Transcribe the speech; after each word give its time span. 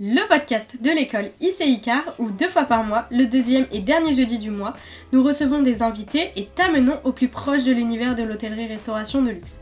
le 0.00 0.26
podcast 0.28 0.78
de 0.80 0.90
l'école 0.90 1.30
ICICAR 1.40 2.14
où 2.18 2.30
deux 2.30 2.48
fois 2.48 2.64
par 2.64 2.84
mois, 2.84 3.04
le 3.10 3.26
deuxième 3.26 3.66
et 3.72 3.80
dernier 3.80 4.12
jeudi 4.12 4.38
du 4.38 4.50
mois, 4.50 4.74
nous 5.12 5.22
recevons 5.22 5.62
des 5.62 5.82
invités 5.82 6.30
et 6.36 6.46
t'amenons 6.46 6.98
au 7.04 7.12
plus 7.12 7.28
proche 7.28 7.64
de 7.64 7.72
l'univers 7.72 8.14
de 8.14 8.22
l'hôtellerie-restauration 8.22 9.22
de 9.22 9.30
luxe. 9.30 9.60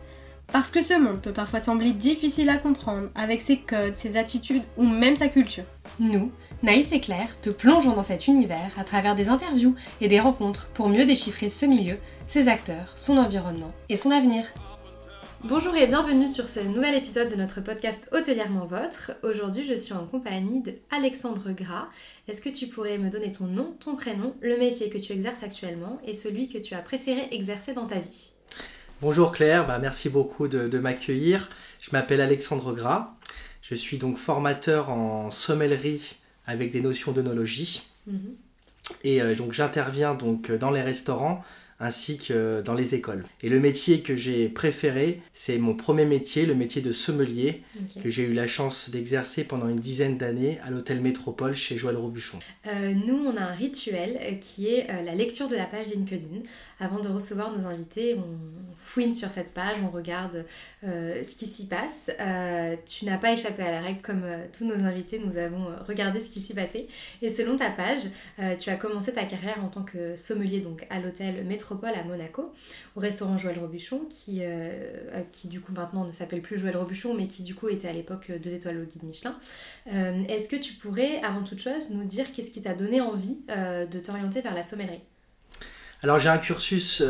Parce 0.53 0.71
que 0.71 0.82
ce 0.82 0.95
monde 0.95 1.21
peut 1.21 1.32
parfois 1.32 1.61
sembler 1.61 1.93
difficile 1.93 2.48
à 2.48 2.56
comprendre 2.56 3.08
avec 3.14 3.43
ses 3.43 3.58
codes, 3.58 3.96
ses 3.96 4.16
attitudes 4.16 4.62
ou 4.77 4.87
même 4.87 5.16
sa 5.16 5.29
culture. 5.29 5.64
Nous, 5.98 6.31
Naïs 6.62 6.92
et 6.92 7.01
Claire, 7.01 7.40
te 7.40 7.51
plongeons 7.51 7.94
dans 7.94 8.03
cet 8.03 8.26
univers 8.26 8.71
à 8.78 8.85
travers 8.85 9.15
des 9.15 9.28
interviews 9.28 9.74
et 10.01 10.08
des 10.08 10.21
rencontres 10.21 10.69
pour 10.74 10.88
mieux 10.88 11.06
déchiffrer 11.06 11.49
ce 11.49 11.67
milieu, 11.67 11.97
ses 12.26 12.49
acteurs, 12.49 12.92
son 12.97 13.17
environnement 13.17 13.72
et 13.88 13.97
son 13.97 14.10
avenir. 14.10 14.44
Bonjour 15.45 15.75
et 15.75 15.87
bienvenue 15.87 16.29
sur 16.29 16.48
ce 16.48 16.61
nouvel 16.61 16.95
épisode 16.95 17.30
de 17.30 17.34
notre 17.34 17.62
podcast 17.62 18.11
Hôtelièrement 18.12 18.66
Votre. 18.66 19.12
Aujourd'hui, 19.23 19.65
je 19.65 19.73
suis 19.73 19.95
en 19.95 20.05
compagnie 20.05 20.62
de 20.62 20.75
Alexandre 20.91 21.52
Gras. 21.52 21.89
Est-ce 22.29 22.43
que 22.43 22.51
tu 22.51 22.67
pourrais 22.67 22.98
me 22.98 23.09
donner 23.09 23.33
ton 23.33 23.47
nom, 23.47 23.75
ton 23.81 23.97
prénom, 23.97 24.37
le 24.43 24.59
métier 24.59 24.91
que 24.91 24.98
tu 24.98 25.12
exerces 25.15 25.43
actuellement 25.43 25.98
et 26.05 26.12
celui 26.12 26.47
que 26.48 26.59
tu 26.59 26.75
as 26.75 26.83
préféré 26.83 27.27
exercer 27.31 27.73
dans 27.73 27.87
ta 27.87 27.98
vie? 27.98 28.33
Bonjour 29.01 29.33
Claire, 29.33 29.67
bah, 29.67 29.79
merci 29.79 30.11
beaucoup 30.11 30.47
de, 30.47 30.79
m'accueillir. 30.79 31.48
Je 31.81 31.89
m'appelle 31.93 32.20
Alexandre 32.20 32.75
Gras. 32.75 33.15
Je 33.62 33.75
suis 33.75 33.97
donc 33.97 34.19
formateur 34.19 34.91
en 34.91 35.31
sommellerie 35.31 36.19
avec 36.47 36.70
des 36.70 36.83
notions 36.83 37.12
d'onologie. 37.12 37.89
Mhm. 38.07 38.37
Et 39.05 39.23
euh, 39.23 39.34
donc 39.34 39.53
j'interviens 39.53 40.15
donc 40.15 40.53
dans 40.53 40.70
les 40.70 40.83
restaurants 40.83 41.43
ainsi 41.80 42.19
que 42.19 42.62
dans 42.62 42.75
les 42.75 42.95
écoles. 42.95 43.25
Et 43.43 43.48
le 43.48 43.59
métier 43.59 44.01
que 44.01 44.15
j'ai 44.15 44.48
préféré, 44.48 45.23
c'est 45.34 45.59
mon 45.59 45.75
premier 45.75 46.05
métier, 46.05 46.47
le 46.47 46.55
métier 46.55 46.83
de 46.83 46.93
sommelier, 46.93 47.62
que 48.03 48.11
j'ai 48.11 48.25
eu 48.25 48.34
la 48.34 48.47
chance 48.47 48.91
d'exercer 48.91 49.45
pendant 49.45 49.69
une 49.69 49.80
dizaine 49.80 50.19
d'années 50.19 50.59
à 50.65 50.70
l'hôtel 50.70 51.01
Métropole 51.01 51.56
chez 51.56 51.79
Joël 51.79 51.97
Robuchon. 51.97 52.39
Euh, 52.66 52.93
nous, 52.93 53.25
on 53.27 53.37
a 53.37 53.43
un 53.43 53.55
rituel 53.55 54.39
qui 54.41 54.69
est 54.69 54.91
euh, 54.91 55.03
la 55.03 55.14
lecture 55.14 55.48
de 55.48 55.56
la 55.56 55.64
page 55.64 55.86
LinkedIn. 55.86 56.42
Avant 56.81 57.00
de 57.00 57.09
recevoir 57.09 57.56
nos 57.56 57.67
invités, 57.67 58.17
on 58.17 58.39
fouine 58.84 59.12
sur 59.12 59.31
cette 59.31 59.53
page, 59.53 59.77
on 59.84 59.91
regarde 59.91 60.45
ce 60.83 61.34
qui 61.36 61.47
s'y 61.47 61.67
passe. 61.67 62.11
tu 62.86 63.05
n'as 63.05 63.19
pas 63.19 63.33
échappé 63.33 63.62
à 63.62 63.70
la 63.70 63.81
règle 63.81 64.00
comme 64.00 64.25
tous 64.56 64.64
nos 64.64 64.84
invités, 64.84 65.20
nous 65.25 65.36
avons 65.36 65.67
regardé 65.86 66.19
ce 66.19 66.31
qui 66.31 66.41
s'y 66.41 66.55
passait. 66.55 66.89
Et 67.23 67.28
selon 67.28 67.56
ta 67.56 67.70
page, 67.70 68.03
tu 68.58 68.70
as 68.70 68.77
commencé 68.77 69.12
ta 69.12 69.25
carrière 69.25 69.62
en 69.62 69.69
tant 69.69 69.84
que 69.84 70.17
sommelier 70.17 70.61
donc 70.61 70.86
à 70.91 70.98
l'hôtel 70.98 71.45
Métropole 71.45 71.91
à 71.95 72.03
Monaco, 72.03 72.53
au 72.97 73.01
restaurant 73.01 73.39
Joël 73.39 73.58
Robuchon, 73.58 74.06
qui, 74.08 74.41
euh, 74.42 75.23
qui 75.33 75.48
du 75.48 75.61
coup 75.61 75.73
maintenant 75.73 76.05
ne 76.05 76.12
s'appelle 76.12 76.42
plus 76.42 76.58
Joël 76.58 76.77
Robuchon, 76.77 77.14
mais 77.14 77.27
qui 77.27 77.42
du 77.42 77.55
coup 77.55 77.69
était 77.69 77.89
à 77.89 77.92
l'époque 77.92 78.31
deux 78.42 78.55
étoiles 78.55 78.81
au 78.81 78.84
guide 78.84 79.03
Michelin. 79.05 79.39
Euh, 79.92 80.23
est-ce 80.28 80.48
que 80.48 80.56
tu 80.56 80.75
pourrais, 80.75 81.23
avant 81.23 81.42
toute 81.42 81.61
chose, 81.61 81.91
nous 81.91 82.05
dire 82.05 82.33
qu'est-ce 82.33 82.51
qui 82.51 82.62
t'a 82.62 82.75
donné 82.75 83.01
envie 83.01 83.39
euh, 83.51 83.86
de 83.86 83.98
t'orienter 83.98 84.41
vers 84.41 84.55
la 84.55 84.62
sommellerie? 84.62 85.03
Alors 86.03 86.19
j'ai 86.19 86.29
un 86.29 86.39
cursus 86.39 87.03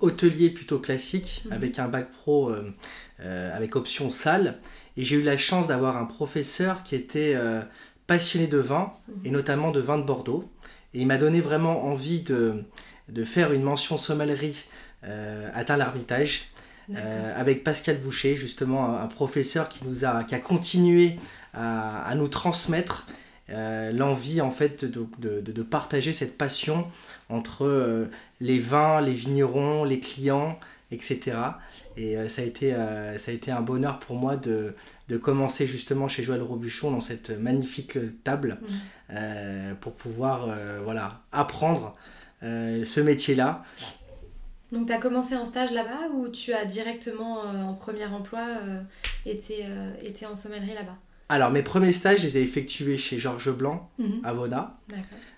hôtelier 0.00 0.50
plutôt 0.50 0.78
classique 0.78 1.42
mhm. 1.46 1.52
avec 1.52 1.78
un 1.78 1.88
bac 1.88 2.10
pro 2.10 2.52
avec 3.18 3.76
option 3.76 4.10
salle 4.10 4.58
et 4.96 5.04
j'ai 5.04 5.16
eu 5.16 5.22
la 5.22 5.36
chance 5.36 5.66
d'avoir 5.66 5.96
un 5.96 6.06
professeur 6.06 6.82
qui 6.82 6.94
était 6.94 7.36
passionné 8.06 8.46
de 8.46 8.58
vin 8.58 8.92
mhm. 9.08 9.26
et 9.26 9.30
notamment 9.30 9.70
de 9.70 9.80
vin 9.80 9.98
de 9.98 10.04
Bordeaux 10.04 10.50
et 10.94 11.00
il 11.00 11.06
m'a 11.06 11.18
donné 11.18 11.40
vraiment 11.40 11.84
envie 11.84 12.20
de, 12.20 12.64
de 13.08 13.24
faire 13.24 13.52
une 13.52 13.62
mention 13.62 13.96
sommellerie 13.96 14.66
euh, 15.04 15.48
atteint 15.54 15.78
l'arbitrage 15.78 16.48
euh, 16.94 17.40
avec 17.40 17.64
Pascal 17.64 17.96
Boucher, 17.98 18.36
justement 18.36 18.98
un, 18.98 19.06
professeur 19.06 19.68
qui 19.68 19.86
nous 19.86 20.04
a, 20.04 20.24
qui 20.24 20.34
a 20.34 20.40
continué 20.40 21.18
à, 21.54 22.12
nous 22.16 22.28
transmettre 22.28 23.06
euh, 23.48 23.92
l'envie 23.92 24.40
en 24.40 24.50
fait 24.50 24.84
de, 24.84 25.06
de, 25.18 25.62
partager 25.62 26.12
cette 26.12 26.36
passion 26.36 26.86
entre 27.30 28.08
les 28.40 28.58
vins, 28.58 29.00
les 29.00 29.12
vignerons, 29.12 29.84
les 29.84 30.00
clients, 30.00 30.58
etc. 30.90 31.36
Et 31.96 32.16
ça, 32.28 32.42
a 32.42 32.44
été, 32.44 32.72
ça 33.16 33.30
a 33.30 33.34
été 33.34 33.50
un 33.50 33.60
bonheur 33.60 34.00
pour 34.00 34.16
moi 34.16 34.36
de, 34.36 34.74
de 35.08 35.16
commencer 35.16 35.66
justement 35.66 36.08
chez 36.08 36.22
Joël 36.22 36.42
Robuchon 36.42 36.90
dans 36.90 37.00
cette 37.00 37.30
magnifique 37.30 37.98
table 38.24 38.58
mmh. 38.60 39.74
pour 39.80 39.92
pouvoir 39.92 40.48
voilà, 40.82 41.22
apprendre 41.32 41.94
euh, 42.42 42.84
ce 42.86 43.00
métier-là. 43.00 43.64
Donc 44.72 44.86
tu 44.86 44.92
as 44.92 44.98
commencé 44.98 45.36
en 45.36 45.44
stage 45.44 45.72
là-bas 45.72 46.08
ou 46.14 46.28
tu 46.28 46.54
as 46.54 46.64
directement 46.64 47.44
euh, 47.44 47.62
en 47.64 47.74
premier 47.74 48.06
emploi 48.06 48.40
euh, 48.40 48.80
été, 49.26 49.66
été, 50.02 50.26
en 50.26 50.36
sommellerie 50.36 50.74
là-bas? 50.74 50.96
Alors 51.30 51.50
mes 51.50 51.62
premiers 51.62 51.92
stages, 51.92 52.20
je 52.20 52.24
les 52.24 52.38
ai 52.38 52.42
effectués 52.42 52.98
chez 52.98 53.18
Georges 53.18 53.56
Blanc 53.56 53.90
mhm. 53.98 54.20
à 54.24 54.32
Vona. 54.32 54.78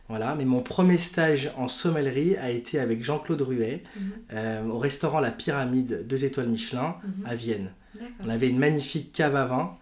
Voilà, 0.08 0.34
mais 0.34 0.44
mon 0.44 0.62
premier 0.62 0.98
stage 0.98 1.52
en 1.56 1.68
sommellerie 1.68 2.36
a 2.36 2.50
été 2.50 2.78
avec 2.78 3.02
Jean-Claude 3.02 3.42
Ruet 3.42 3.82
mhm. 3.96 4.70
au 4.70 4.78
restaurant 4.78 5.20
La 5.20 5.30
Pyramide 5.30 6.06
2 6.06 6.24
étoiles 6.24 6.48
Michelin 6.48 6.96
mhm. 7.04 7.26
à 7.26 7.34
Vienne. 7.34 7.70
On 8.24 8.28
avait 8.28 8.48
une 8.48 8.58
magnifique 8.58 9.12
cave 9.12 9.36
à 9.36 9.44
vin 9.44 9.76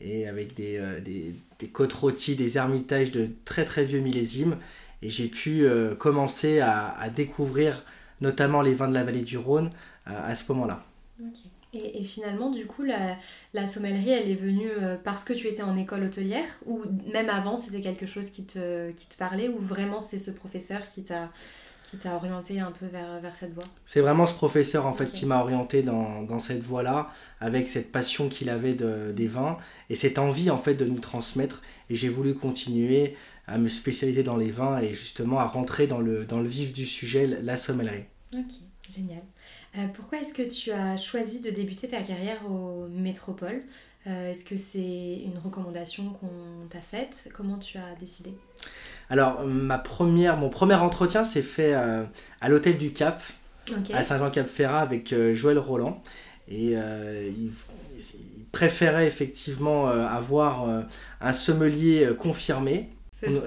et 0.00 0.28
avec 0.28 0.54
des, 0.54 0.82
des, 1.02 1.32
des 1.58 1.68
côtes 1.68 1.92
rôties, 1.92 2.36
des 2.36 2.58
ermitages 2.58 3.12
de 3.12 3.30
très 3.44 3.64
très 3.64 3.84
vieux 3.84 4.00
millésimes 4.00 4.56
et 5.02 5.10
j'ai 5.10 5.26
pu 5.26 5.64
euh, 5.64 5.94
commencer 5.94 6.60
à, 6.60 7.08
découvrir 7.14 7.84
notamment 8.20 8.62
les 8.62 8.74
vins 8.74 8.88
de 8.88 8.94
la 8.94 9.02
vallée 9.02 9.22
du 9.22 9.36
Rhône 9.36 9.70
euh, 10.08 10.30
à 10.30 10.34
ce 10.36 10.50
moment-là. 10.52 10.84
Et, 11.74 12.04
finalement, 12.04 12.50
du 12.50 12.66
coup, 12.66 12.82
la, 12.82 13.66
sommellerie, 13.66 14.10
elle 14.10 14.30
est 14.30 14.36
venue 14.36 14.68
euh, 14.68 14.96
parce 15.02 15.24
que 15.24 15.32
tu 15.32 15.46
étais 15.46 15.62
en 15.62 15.76
école 15.76 16.04
hôtelière 16.04 16.46
ou 16.66 16.82
même 17.12 17.30
avant, 17.30 17.56
c'était 17.56 17.80
quelque 17.80 18.06
chose 18.06 18.28
qui 18.28 18.44
te, 18.44 18.90
qui 18.90 19.08
te 19.08 19.16
parlait 19.16 19.48
ou 19.48 19.58
vraiment 19.58 19.98
c'est 19.98 20.18
ce 20.18 20.30
professeur 20.30 20.82
qui 20.92 21.02
t'a 21.02 21.30
qui 21.92 21.98
t'a 21.98 22.16
orienté 22.16 22.58
un 22.58 22.70
peu 22.70 22.86
vers, 22.86 23.20
vers 23.20 23.36
cette 23.36 23.52
voie? 23.52 23.64
C'est 23.84 24.00
vraiment 24.00 24.26
ce 24.26 24.32
professeur 24.32 24.86
en 24.86 24.94
fait 24.94 25.12
qui 25.12 25.26
m'a 25.26 25.42
orienté 25.42 25.82
dans, 25.82 26.22
dans 26.22 26.40
cette 26.40 26.62
voie-là, 26.62 27.12
avec 27.38 27.68
cette 27.68 27.92
passion 27.92 28.30
qu'il 28.30 28.48
avait 28.48 28.72
de, 28.72 29.12
des 29.14 29.26
vins 29.26 29.58
et 29.90 29.96
cette 29.96 30.18
envie 30.18 30.48
en 30.48 30.56
fait 30.56 30.74
de 30.74 30.86
nous 30.86 31.00
transmettre. 31.00 31.62
Et 31.90 31.94
j'ai 31.94 32.08
voulu 32.08 32.34
continuer 32.34 33.14
à 33.46 33.58
me 33.58 33.68
spécialiser 33.68 34.22
dans 34.22 34.38
les 34.38 34.50
vins 34.50 34.80
et 34.80 34.94
justement 34.94 35.38
à 35.38 35.44
rentrer 35.44 35.86
dans 35.86 35.98
le, 35.98 36.24
dans 36.24 36.40
le 36.40 36.48
vif 36.48 36.72
du 36.72 36.86
sujet, 36.86 37.26
la 37.26 37.58
sommellerie. 37.58 38.04
Ok, 38.34 38.52
génial. 38.88 39.22
Euh, 39.76 39.86
pourquoi 39.94 40.18
est-ce 40.18 40.34
que 40.34 40.42
tu 40.42 40.70
as 40.70 40.96
choisi 40.96 41.40
de 41.40 41.50
débuter 41.50 41.88
ta 41.88 42.00
carrière 42.00 42.38
au 42.50 42.88
Métropole 42.88 43.62
euh, 44.06 44.30
Est-ce 44.30 44.44
que 44.44 44.56
c'est 44.56 45.22
une 45.24 45.38
recommandation 45.42 46.10
qu'on 46.10 46.66
t'a 46.68 46.80
faite? 46.80 47.30
Comment 47.34 47.58
tu 47.58 47.78
as 47.78 47.94
décidé? 47.98 48.34
Alors, 49.08 49.44
ma 49.44 49.78
première, 49.78 50.36
mon 50.36 50.50
premier 50.50 50.74
entretien 50.74 51.24
s'est 51.24 51.42
fait 51.42 51.74
euh, 51.74 52.04
à 52.40 52.48
l'hôtel 52.48 52.76
du 52.76 52.92
Cap, 52.92 53.22
à 53.92 54.02
Saint-Jean-Cap-Ferrat, 54.02 54.80
avec 54.80 55.14
Joël 55.34 55.58
Roland. 55.58 56.02
Et 56.48 56.72
il, 56.72 57.50
il, 57.98 58.44
préférait 58.50 59.06
effectivement 59.06 59.86
avoir 59.86 60.84
un 61.22 61.32
sommelier 61.32 62.10
confirmé 62.18 62.90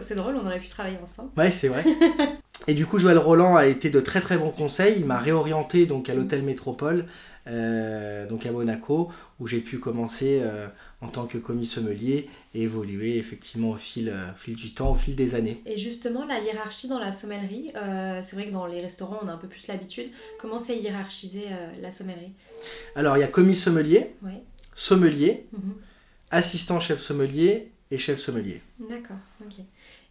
c'est 0.02 0.16
drôle, 0.16 0.36
on 0.36 0.46
aurait 0.46 0.60
pu 0.60 0.70
travailler 0.70 0.98
ensemble. 1.04 1.32
Ouais, 1.38 1.52
c'est 1.52 1.68
vrai. 1.68 1.84
Et 2.68 2.74
du 2.74 2.86
coup, 2.86 3.00
Joël 3.00 3.18
Roland 3.18 3.56
a 3.56 3.68
été 3.68 3.90
de 3.90 4.00
très 4.00 4.22
très 4.22 4.38
bons 4.38 4.52
conseils. 4.52 4.96
Il 5.00 5.06
m'a 5.06 5.20
réorienté 5.20 5.86
donc 5.86 6.10
à 6.10 6.16
l'hôtel 6.16 6.42
Métropole, 6.42 7.06
euh, 7.48 8.28
donc 8.28 8.46
à 8.46 8.52
Monaco, 8.52 9.12
où 9.40 9.48
j'ai 9.48 9.60
pu 9.60 9.78
commencer 9.78 10.40
euh, 10.42 10.68
en 11.02 11.10
tant 11.10 11.28
que 11.28 11.38
commis 11.38 11.68
sommelier 11.68 12.28
et 12.56 12.64
évoluer 12.64 13.18
effectivement 13.18 13.72
au 13.72 13.76
fil, 13.76 14.10
euh, 14.10 14.34
fil 14.36 14.56
du 14.56 14.74
temps, 14.74 14.94
au 14.94 14.96
fil 14.96 15.16
des 15.16 15.36
années. 15.36 15.62
Et 15.66 15.78
justement, 15.78 16.26
la 16.26 16.40
hiérarchie 16.40 16.88
dans 16.88 17.00
la 17.00 17.12
sommellerie, 17.12 17.72
c'est 18.24 18.36
vrai 18.36 18.48
que 18.48 18.52
dans 18.52 18.66
les 18.66 18.82
restaurants, 18.82 19.20
on 19.22 19.28
a 19.28 19.34
un 19.34 19.38
peu 19.38 19.48
plus 19.48 19.68
l'habitude. 19.68 20.10
Comment 20.40 20.58
c'est 20.58 20.78
hiérarchisé 20.78 21.46
la 21.82 21.92
sommellerie? 21.92 22.34
Alors, 22.96 23.18
il 23.18 23.20
y 23.20 23.24
a 23.24 23.28
commis 23.28 23.56
sommelier, 23.56 24.16
sommelier, 24.74 25.46
mhm. 25.54 25.76
assistant 26.32 26.80
chef 26.80 27.00
sommelier 27.02 27.72
et 27.92 27.98
chef 28.00 28.20
sommelier. 28.20 28.62
D'accord, 28.80 29.18
ok. 29.46 29.64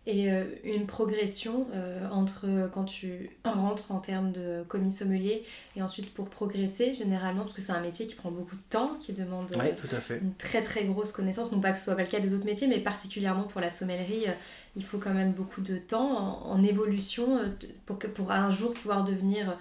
Et 0.07 0.31
euh, 0.31 0.45
une 0.65 0.87
progression 0.87 1.67
euh, 1.73 2.07
entre 2.11 2.69
quand 2.75 2.85
tu 2.85 3.31
rentres 3.43 3.91
en 3.91 4.01
termes 4.01 4.33
de 4.33 4.63
commis 4.69 4.93
sommelier 4.93 5.45
et 5.77 5.83
ensuite 5.83 6.13
pour 6.13 6.29
progresser, 6.29 6.93
généralement, 6.93 7.41
parce 7.41 7.55
que 7.55 7.63
c'est 7.63 7.73
un 7.73 7.81
métier 7.81 8.07
qui 8.07 8.15
prend 8.15 8.31
beaucoup 8.31 8.57
de 8.57 8.63
temps, 8.69 8.99
qui 9.01 9.15
demande 9.15 9.51
tout 9.51 9.97
à 9.97 10.01
fait. 10.01 10.19
une 10.19 10.35
très 10.35 10.61
très 10.61 10.85
grosse 10.85 11.11
connaissance, 11.11 11.53
non 11.53 11.61
pas 11.61 11.73
que 11.73 11.79
ce 11.79 11.85
soit 11.85 11.97
pas 11.97 12.03
le 12.03 12.09
cas 12.09 12.21
des 12.21 12.35
autres 12.35 12.45
métiers, 12.45 12.69
mais 12.69 12.81
particulièrement 12.81 13.45
pour 13.45 13.63
la 13.63 13.71
sommellerie, 13.71 14.27
euh, 14.29 14.33
il 14.77 14.85
faut 14.85 14.99
quand 14.99 15.15
même 15.15 15.33
beaucoup 15.33 15.63
de 15.63 15.79
temps 15.79 16.45
en, 16.45 16.63
évolution 16.63 17.41
pour, 17.87 17.99
que, 17.99 18.07
pour 18.07 18.31
un 18.33 18.51
jour 18.51 18.75
pouvoir 18.75 19.05
devenir 19.05 19.57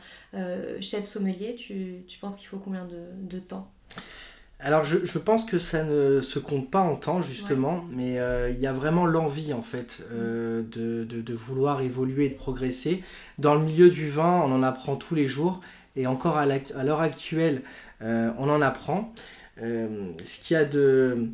chef 0.82 1.06
sommelier. 1.06 1.54
Tu, 1.56 2.04
tu 2.08 2.18
penses 2.18 2.36
qu'il 2.36 2.48
faut 2.48 2.58
combien 2.58 2.86
de, 2.86 3.00
de 3.22 3.40
temps? 3.40 3.72
Alors 4.60 4.86
je, 4.86 5.18
pense 5.18 5.44
que 5.44 5.58
ça 5.58 5.84
ne 5.84 6.22
se 6.22 6.40
compte 6.40 6.72
pas 6.72 6.80
en 6.80 6.96
temps 6.96 7.22
justement, 7.22 7.84
mais 7.92 8.20
euh, 8.20 8.50
il 8.50 8.60
y 8.60 8.68
a 8.68 8.72
vraiment 8.72 9.06
l'envie 9.06 9.52
en 9.52 9.62
fait 9.62 10.08
euh, 10.14 10.64
de, 10.72 11.04
de, 11.04 11.34
vouloir 11.34 11.82
évoluer 11.82 12.28
et 12.28 12.30
de 12.30 12.36
progresser. 12.36 13.04
Dans 13.40 13.56
le 13.56 13.62
milieu 13.62 13.90
du 13.90 14.10
vin, 14.10 14.42
on 14.46 14.54
en 14.54 14.64
apprend 14.64 14.96
tous 14.96 15.16
les 15.16 15.28
jours 15.28 15.60
et 15.98 16.08
encore 16.08 16.38
à 16.38 16.46
l'heure 16.46 17.02
actuelle, 17.02 17.62
euh, 18.02 18.32
on 18.40 18.50
en 18.50 18.62
apprend. 18.62 19.14
ce 19.58 20.42
qu'il 20.42 20.56
y 20.56 20.58
a 20.58 20.64
de, 20.64 21.28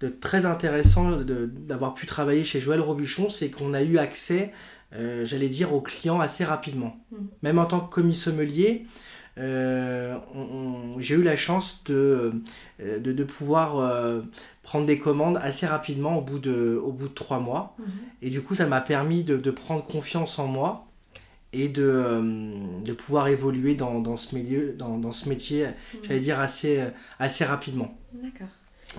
de 0.00 0.08
très 0.08 0.46
intéressant 0.46 1.10
d'avoir 1.16 1.92
pu 1.94 2.06
travailler 2.06 2.44
chez 2.44 2.60
Joël 2.60 2.80
Robuchon, 2.80 3.30
c'est 3.30 3.50
qu'on 3.50 3.74
a 3.74 3.82
eu 3.82 3.98
accès, 3.98 4.52
j'allais 4.92 5.48
dire, 5.48 5.74
aux 5.74 5.80
clients 5.80 6.20
assez 6.20 6.44
rapidement. 6.44 6.96
Mm. 7.10 7.16
Même 7.42 7.58
en 7.58 7.64
tant 7.64 7.80
que 7.80 7.92
commis 7.92 8.14
sommelier, 8.14 8.86
j'ai 9.36 11.14
eu 11.14 11.22
la 11.22 11.36
chance 11.36 11.82
de, 11.84 12.32
euh, 12.80 12.98
de, 12.98 13.24
pouvoir 13.24 14.22
prendre 14.62 14.86
des 14.86 14.98
commandes 14.98 15.38
assez 15.42 15.66
rapidement 15.66 16.18
au 16.18 16.22
bout 16.22 16.38
de, 16.38 16.80
au 16.82 16.92
bout 16.92 17.08
de 17.08 17.14
trois 17.14 17.40
mois. 17.40 17.76
Mm-hmm. 17.80 17.84
Et 18.22 18.30
du 18.30 18.40
coup, 18.42 18.54
ça 18.54 18.66
m'a 18.66 18.80
permis 18.80 19.24
de, 19.24 19.50
prendre 19.50 19.84
confiance 19.84 20.38
en 20.38 20.46
moi 20.46 20.86
et 21.52 21.68
de, 21.68 22.20
de 22.84 22.92
pouvoir 22.92 23.28
évoluer 23.28 23.74
dans, 23.74 24.00
dans 24.00 24.16
ce 24.16 24.34
milieu, 24.34 24.72
dans, 24.72 24.98
dans 24.98 25.12
ce 25.12 25.28
métier, 25.28 25.66
mm. 25.66 25.98
j'allais 26.02 26.20
dire, 26.20 26.40
assez, 26.40 26.82
assez 27.18 27.44
rapidement. 27.44 27.96
D'accord. 28.12 28.48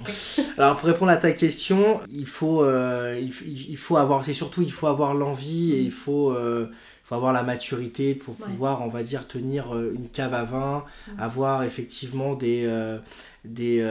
Alors 0.58 0.78
pour 0.78 0.88
répondre 0.88 1.12
à 1.12 1.18
ta 1.18 1.32
question, 1.32 2.00
il 2.10 2.26
faut, 2.26 2.64
euh, 2.64 3.20
il, 3.46 3.78
faut 3.78 3.98
avoir, 3.98 4.24
c'est 4.26 4.34
surtout 4.34 4.62
il 4.62 4.72
faut 4.72 4.88
avoir 4.88 5.14
l'envie 5.14 5.74
et 5.74 5.82
il 5.82 5.92
faut, 5.92 6.32
euh, 6.32 6.70
faut 7.08 7.16
avoir 7.16 7.34
la 7.34 7.44
maturité 7.44 8.14
pour 8.14 8.36
pouvoir, 8.36 8.82
on 8.82 8.90
va 8.90 9.02
dire, 9.02 9.28
tenir 9.28 9.74
euh, 9.74 9.94
une 9.96 10.10
cave 10.10 10.34
à 10.34 10.44
vin, 10.44 10.86
avoir 11.18 11.64
effectivement 11.64 12.36
des, 12.36 12.70
des 13.46 13.82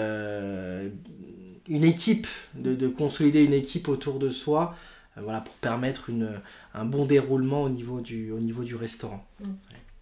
une 1.68 1.84
équipe, 1.84 2.26
de, 2.54 2.88
consolider 2.88 3.42
une 3.42 3.52
équipe 3.52 3.88
autour 3.88 4.18
de 4.18 4.30
soi, 4.30 4.76
voilà, 5.16 5.40
pour 5.40 5.54
permettre 5.54 6.10
une, 6.10 6.40
un 6.74 6.84
bon 6.84 7.06
déroulement 7.06 7.62
au 7.62 7.68
niveau 7.68 8.00
du, 8.00 8.30
au 8.30 8.38
niveau 8.38 8.62
du 8.62 8.74
restaurant. 8.74 9.24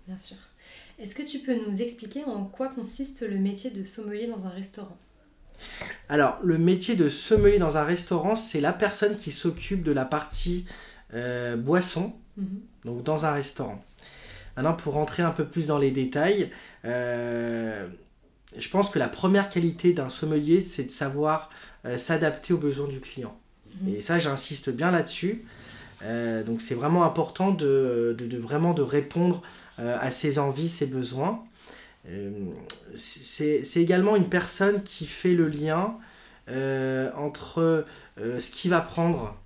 Bien 0.06 0.19
sûr. 0.19 0.37
Est-ce 0.99 1.14
que 1.14 1.22
tu 1.22 1.40
peux 1.40 1.56
nous 1.69 1.82
expliquer 1.82 2.25
en 2.25 2.44
quoi 2.44 2.69
consiste 2.69 3.28
le 3.28 3.38
métier 3.38 3.70
de 3.70 3.84
sommelier 3.84 4.26
dans 4.26 4.46
un 4.46 4.50
restaurant? 4.50 4.96
Alors, 6.08 6.38
le 6.43 6.58
métier 6.58 6.94
de 6.94 7.08
sommelier 7.08 7.58
dans 7.58 7.76
un 7.76 7.84
restaurant, 7.84 8.37
c'est 8.37 8.61
la 8.61 8.72
personne 8.72 9.16
qui 9.16 9.31
s'occupe 9.31 9.82
de 9.82 9.93
la 9.93 10.05
partie 10.05 10.66
euh, 11.14 11.56
boisson, 11.56 12.12
mhm. 12.37 12.61
Donc 12.84 13.02
dans 13.02 13.25
un 13.25 13.32
restaurant. 13.32 13.82
Maintenant, 14.56 14.75
pour 14.75 14.94
rentrer 14.94 15.22
un 15.22 15.31
peu 15.31 15.44
plus 15.44 15.66
dans 15.66 15.78
les 15.78 15.90
détails, 15.90 16.50
euh, 16.84 17.86
je 18.56 18.69
pense 18.69 18.88
que 18.88 18.98
la 18.98 19.08
première 19.08 19.50
qualité 19.50 19.92
d'un 19.92 20.08
sommelier, 20.08 20.60
c'est 20.60 20.84
de 20.84 20.90
savoir 20.90 21.50
euh, 21.84 21.98
s'adapter 21.98 22.52
aux 22.52 22.58
besoins 22.58 22.88
du 22.88 23.00
client. 23.00 23.36
Mhm. 23.82 23.96
Et 23.96 24.00
ça, 24.00 24.19
j'insiste 24.19 24.70
bien 24.70 24.90
là-dessus. 24.90 25.44
donc, 26.46 26.60
c'est 26.60 26.75
vraiment 26.75 27.04
important 27.04 27.50
de, 27.50 28.14
vraiment 28.38 28.75
de 28.75 28.82
répondre 28.82 29.42
à 29.78 30.10
ses 30.10 30.38
envies, 30.38 30.69
ses 30.69 30.87
besoins. 30.87 31.42
Euh, 32.08 32.30
c'est 32.96 33.76
également 33.76 34.16
une 34.16 34.28
personne 34.28 34.82
qui 34.82 35.06
fait 35.06 35.34
le 35.34 35.48
lien 35.48 35.96
euh, 36.50 37.10
entre 37.16 37.87
euh, 38.20 38.40
ce 38.40 38.50
qu'il 38.50 38.70
va 38.70 38.80
prendre 38.80 39.37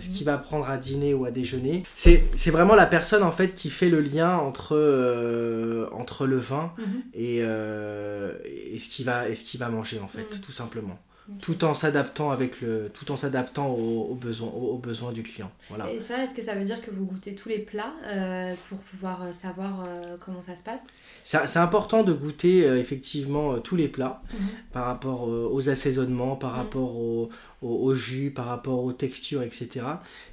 ce 0.00 0.08
qu'il 0.08 0.24
va 0.24 0.38
prendre 0.38 0.68
à 0.68 0.78
dîner 0.78 1.14
ou 1.14 1.24
à 1.24 1.30
déjeuner. 1.30 1.82
C'est 1.94 2.50
vraiment 2.50 2.74
la 2.74 2.86
personne 2.86 3.22
en 3.22 3.32
fait 3.32 3.54
qui 3.54 3.70
fait 3.70 3.88
le 3.88 4.00
lien 4.00 4.36
entre, 4.36 5.88
entre 5.92 6.26
le 6.26 6.38
vin 6.38 6.72
mhm. 6.78 7.02
et, 7.14 7.36
et, 7.38 8.78
ce 8.78 8.88
qu'il 8.88 9.04
va, 9.06 9.24
va 9.58 9.68
manger 9.68 10.00
en 10.00 10.08
fait, 10.08 10.36
mhm. 10.36 10.40
tout 10.40 10.52
simplement 10.52 10.98
tout 11.40 11.64
en 11.64 11.74
s'adaptant 11.74 12.30
avec 12.30 12.60
le 12.60 12.90
tout 12.94 13.10
en 13.10 13.16
s'adaptant 13.16 13.68
aux, 13.68 14.14
besoins 14.14 14.48
aux, 14.48 14.78
besoins 14.78 15.12
du 15.12 15.22
client. 15.22 15.50
Voilà. 15.68 15.90
Et 15.90 16.00
ça 16.00 16.22
est-ce 16.22 16.34
que 16.34 16.42
ça 16.42 16.54
veut 16.54 16.64
dire 16.64 16.80
que 16.80 16.90
vous 16.90 17.04
goûtez 17.04 17.34
tous 17.34 17.48
les 17.48 17.58
plats 17.58 17.94
euh, 18.04 18.54
pour 18.68 18.78
pouvoir 18.78 19.22
euh, 19.22 19.32
savoir 19.32 19.84
euh, 19.84 20.16
comment 20.20 20.42
ça 20.42 20.56
se 20.56 20.62
passe? 20.62 20.82
C'est 21.24 21.58
important 21.58 22.04
de 22.04 22.12
goûter 22.12 22.60
effectivement 22.78 23.58
tous 23.58 23.74
les 23.74 23.88
plats 23.88 24.22
mhm. 24.32 24.46
par 24.72 24.84
rapport 24.86 25.22
aux 25.28 25.68
assaisonnements 25.68 26.36
par 26.36 26.52
mhm. 26.52 26.58
rapport 26.58 26.96
au, 26.96 27.30
au, 27.62 27.94
jus 27.94 28.30
par 28.30 28.46
rapport 28.46 28.84
aux 28.84 28.92
textures 28.92 29.42
etc 29.42 29.68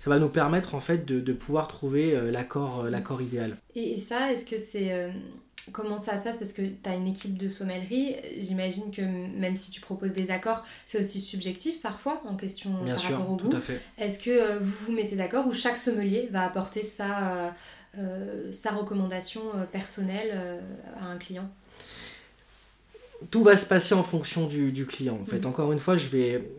ça 0.04 0.10
va 0.12 0.20
nous 0.20 0.30
permettre 0.30 0.76
en 0.76 0.80
fait 0.80 1.04
de, 1.04 1.20
de 1.20 1.34
pouvoir 1.34 1.68
trouver 1.68 2.16
l'accord 2.32 2.84
l'accord 2.84 3.24
idéal. 3.24 3.58
Et, 3.74 3.96
et 3.96 3.98
ça 3.98 4.32
est-ce 4.32 4.46
que 4.46 4.60
c'est 4.60 5.12
comment 5.72 6.00
ça 6.00 6.18
se 6.18 6.24
passe 6.24 6.38
Parce 6.38 6.54
que 6.54 6.62
tu 6.62 6.90
as 6.90 6.96
une 6.96 7.08
équipe 7.08 7.38
de 7.38 7.48
sommellerie. 7.48 8.16
J'imagine 8.40 8.92
que 8.92 9.02
même 9.02 9.56
si 9.56 9.72
tu 9.72 9.82
proposes 9.82 10.14
des 10.14 10.32
accords, 10.32 10.64
c'est 10.86 11.00
aussi 11.00 11.22
subjectif 11.22 11.82
parfois 11.82 12.22
en 12.28 12.36
question 12.36 12.72
par 12.86 13.02
rapport 13.02 13.32
au 13.32 13.36
goût. 13.38 13.54
Est-ce 13.98 14.24
que 14.24 14.32
euh, 14.32 14.60
vous 14.60 14.86
vous 14.88 14.92
mettez 14.92 15.16
d'accord 15.16 15.48
ou 15.48 15.54
chaque 15.54 15.78
sommelier 15.78 16.28
va 16.32 16.44
apporter 16.44 16.84
sa, 16.84 17.54
euh, 17.98 18.52
sa 18.52 18.72
recommandation 18.72 19.42
euh, 19.56 19.64
personnelle 19.66 20.62
à 21.00 21.08
un 21.08 21.18
client? 21.18 21.50
Tout 23.32 23.44
va 23.44 23.56
se 23.56 23.66
passer 23.66 23.94
en 23.94 24.04
fonction 24.04 24.48
du, 24.48 24.86
client. 24.86 25.18
En 25.22 25.26
fait, 25.26 25.40
mhm. 25.40 25.46
encore 25.46 25.72
une 25.72 25.80
fois, 25.80 25.98
je 25.98 26.08
vais. 26.08 26.50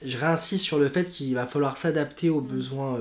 Je 0.00 0.16
réinsiste 0.16 0.62
sur 0.62 0.78
le 0.78 0.88
fait 0.88 1.10
qu'il 1.10 1.34
va 1.34 1.44
falloir 1.44 1.76
s'adapter 1.76 2.30
aux 2.30 2.40
mhm. 2.40 2.46
besoins 2.46 2.98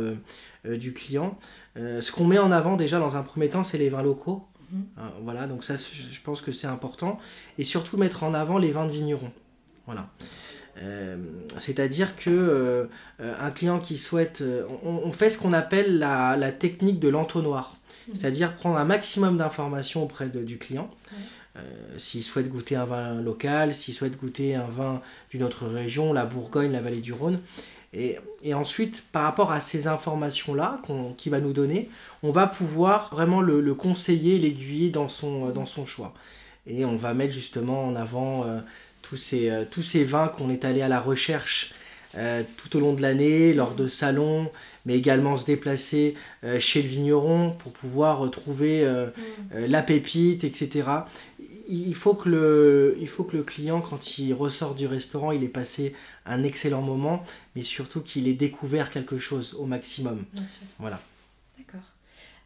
du 0.66 0.92
client. 0.92 1.38
ce 1.76 2.12
qu'on 2.12 2.26
met 2.26 2.40
en 2.40 2.52
avant 2.52 2.76
déjà 2.76 3.00
dans 3.00 3.16
un 3.16 3.22
premier 3.22 3.50
temps, 3.50 3.64
c'est 3.64 3.78
les 3.78 3.90
vins 3.90 4.02
locaux. 4.02 4.46
Hein, 4.74 5.12
voilà, 5.22 5.48
donc 5.48 5.64
ça, 5.64 5.76
je 5.76 6.20
pense 6.24 6.42
que 6.42 6.52
c'est 6.52 6.68
important. 6.68 7.20
Et 7.58 7.64
surtout 7.64 7.98
mettre 7.98 8.24
en 8.24 8.34
avant 8.34 8.58
les 8.58 8.72
vins 8.72 8.86
de 8.86 8.92
vignerons. 8.92 9.32
Voilà. 9.86 10.10
Euh, 10.84 11.18
c'est-à-dire 11.58 12.16
que 12.16 12.30
euh, 12.30 12.86
un 13.20 13.52
client 13.52 13.80
qui 13.80 13.98
souhaite, 13.98 14.42
euh, 14.42 14.66
on, 14.84 15.12
fait 15.12 15.30
ce 15.30 15.38
qu'on 15.38 15.54
appelle 15.54 15.98
la, 15.98 16.52
technique 16.52 17.00
de 17.00 17.10
l'entonnoir, 17.10 17.78
mhm. 18.08 18.16
c'est-à-dire 18.16 18.54
prendre 18.54 18.78
un 18.78 18.86
maximum 18.86 19.38
d'informations 19.38 20.04
auprès 20.04 20.28
du 20.28 20.58
client. 20.58 20.90
s'il 21.98 22.24
souhaite 22.24 22.50
goûter 22.50 22.76
un 22.76 22.86
vin 22.86 23.16
local, 23.22 23.74
s'il 23.74 23.96
souhaite 23.96 24.20
goûter 24.20 24.54
un 24.54 24.68
vin 24.68 25.02
d'une 25.32 25.44
autre 25.44 25.66
région, 25.66 26.14
la 26.14 26.26
Bourgogne, 26.26 26.72
la 26.72 26.82
vallée 26.82 27.02
du 27.02 27.14
Rhône, 27.14 27.40
et, 27.94 28.54
ensuite, 28.54 29.04
par 29.12 29.24
rapport 29.24 29.52
à 29.52 29.62
ces 29.62 29.88
informations-là 29.88 30.82
qu'il 31.18 31.32
va 31.32 31.40
nous 31.40 31.54
donner, 31.54 31.90
on 32.22 32.32
va 32.32 32.46
pouvoir 32.46 33.10
vraiment 33.14 33.42
le, 33.42 33.74
conseiller, 33.74 34.40
l'aiguiller 34.40 34.90
dans 34.90 35.10
son, 35.10 35.50
dans 35.50 35.66
son 35.66 35.86
choix. 35.86 36.14
Et 36.68 36.84
on 36.86 36.98
va 36.98 37.14
mettre 37.14 37.34
justement 37.34 37.86
en 37.86 37.96
avant 37.96 38.44
euh, 38.44 38.60
tous, 39.02 39.18
ces, 39.18 39.50
euh, 39.50 39.64
tous 39.70 39.84
ces 39.84 40.04
vins 40.04 40.28
qu'on 40.28 40.50
est 40.50 40.66
allé 40.66 40.82
à 40.82 40.90
la 40.90 41.00
recherche 41.00 41.74
euh, 42.18 42.44
tout 42.58 42.76
au 42.76 42.82
long 42.82 42.94
de 42.94 43.02
l'année, 43.02 43.54
lors 43.54 43.74
de 43.74 43.88
salons, 43.88 44.52
mais 44.86 44.98
également 44.98 45.38
se 45.38 45.46
déplacer 45.46 46.16
chez 46.60 46.82
le 46.82 46.88
vigneron 46.88 47.52
pour 47.52 47.74
pouvoir 47.74 48.30
trouver 48.32 48.86
mm. 48.86 49.66
la 49.66 49.82
pépite, 49.82 50.46
etc 50.46 50.86
il 51.70 51.96
faut, 51.96 52.14
que 52.14 52.30
le, 52.30 52.98
il 53.00 53.08
faut 53.08 53.24
que 53.24 53.36
le 53.36 53.44
client, 53.44 53.82
quand 53.82 54.18
il 54.18 54.34
ressort 54.34 54.76
du 54.76 54.88
restaurant, 54.88 55.32
il 55.32 55.44
ait 55.44 55.50
passé 55.50 55.94
un 56.26 56.44
excellent 56.44 56.82
moment, 56.82 57.24
mais 57.56 57.64
surtout 57.64 58.02
qu'il 58.02 58.28
ait 58.28 58.34
découvert 58.34 58.90
quelque 58.90 59.18
chose 59.18 59.56
au 59.56 59.66
maximum. 59.66 60.24
Voilà. 60.80 61.02
D'accord. 61.58 61.82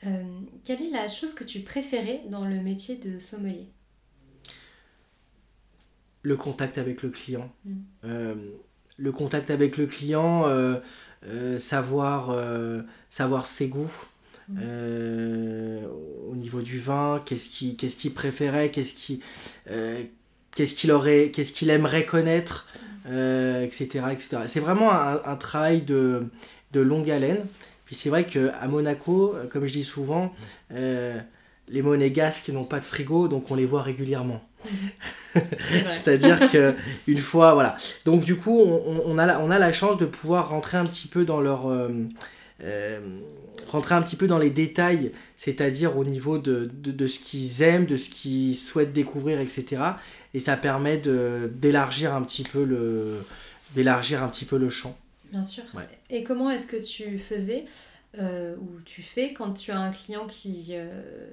Euh, 0.06 0.24
quelle 0.64 0.82
est 0.82 0.90
la 0.90 1.08
chose 1.08 1.34
que 1.34 1.44
tu 1.44 1.60
préférais 1.60 2.24
dans 2.30 2.46
le 2.46 2.62
métier 2.62 2.98
de 2.98 3.20
sommelier? 3.20 3.68
Le 6.24 6.36
contact 6.36 6.78
avec 6.78 7.04
le 7.04 7.10
client. 7.10 7.52
Mm. 7.66 7.76
Euh, 8.06 8.36
le 8.98 9.12
contact 9.12 9.50
avec 9.50 9.78
le 9.78 9.88
client, 9.88 10.48
euh, 10.48 10.80
savoir, 11.60 12.36
savoir 13.10 13.46
ses 13.46 13.68
goûts. 13.68 13.92
Euh, 14.60 15.86
au 16.30 16.36
niveau 16.36 16.62
du 16.62 16.80
vin, 16.80 17.22
qu'est-ce 17.26 17.50
qu'il 17.50 17.76
qu'il 17.76 18.14
préférait, 18.14 18.70
qu'est-ce 18.70 18.94
qu'il 18.94 19.20
euh, 19.70 20.04
qu'il 20.56 20.92
aurait, 20.92 21.32
qu'est-ce 21.34 21.54
qu'il 21.54 21.70
aimerait 21.70 22.06
connaître, 22.06 22.68
euh, 23.08 23.64
etc., 23.64 24.06
etc. 24.12 24.38
C'est 24.48 24.60
vraiment 24.60 24.92
un, 24.92 25.36
travail 25.36 25.82
de, 25.82 26.28
de, 26.72 26.82
longue 26.82 27.10
haleine. 27.10 27.46
Puis 27.86 27.96
c'est 27.96 28.10
vrai 28.10 28.26
qu'à 28.26 28.68
Monaco, 28.68 29.36
comme 29.50 29.66
je 29.66 29.74
dis 29.74 29.84
souvent, 29.84 30.34
les 30.70 31.82
monégasques 31.82 32.50
n'ont 32.50 32.66
pas 32.66 32.80
de 32.80 32.86
frigo, 32.86 33.28
donc 33.28 33.50
on 33.52 33.56
les 33.56 33.66
voit 33.66 33.82
régulièrement. 33.82 34.44
C'est-à-dire 35.34 36.52
que 36.52 36.76
une 37.08 37.20
fois, 37.20 37.54
voilà. 37.54 37.78
Donc 38.06 38.24
du 38.24 38.36
coup, 38.36 38.60
on, 38.60 39.02
on, 39.06 39.18
a 39.18 39.26
la, 39.26 39.40
on 39.40 39.50
a 39.50 39.58
la 39.58 39.72
chance 39.72 39.98
de 39.98 40.06
pouvoir 40.06 40.50
rentrer 40.50 40.78
un 40.78 40.86
petit 40.86 41.08
peu 41.08 41.24
dans 41.24 41.40
leur 41.40 41.68
rentrer 43.72 43.96
un 43.96 44.02
petit 44.02 44.16
peu 44.16 44.28
dans 44.28 44.38
les 44.38 44.50
détails, 44.50 45.12
c'est-à-dire 45.38 45.98
au 45.98 46.04
niveau 46.04 46.38
de, 46.38 46.70
de, 46.74 47.08
ce 47.08 47.20
qu'ils 47.20 47.62
aiment, 47.62 47.86
de 47.86 47.98
ce 47.98 48.10
qu'ils 48.10 48.56
souhaitent 48.56 48.94
découvrir, 48.94 49.40
etc. 49.40 49.82
Et 50.34 50.40
ça 50.40 50.58
permet 50.58 50.98
d'élargir 50.98 52.14
un 52.14 52.22
petit 52.22 52.44
peu 52.44 52.64
le 52.64 53.24
d'élargir 53.76 54.22
un 54.22 54.28
petit 54.28 54.46
peu 54.46 54.58
le 54.58 54.70
champ. 54.70 54.98
Bien 55.32 55.46
sûr. 55.46 55.64
Et 56.10 56.24
comment 56.24 56.50
est-ce 56.52 56.68
que 56.68 56.76
tu 56.76 57.18
faisais 57.18 57.66
euh, 58.20 58.56
ou 58.58 58.82
tu 58.84 59.02
fais 59.02 59.32
quand 59.32 59.54
tu 59.54 59.72
as 59.72 59.80
un 59.80 59.92
client 59.92 60.28
qui 60.28 60.72
euh, 60.72 60.90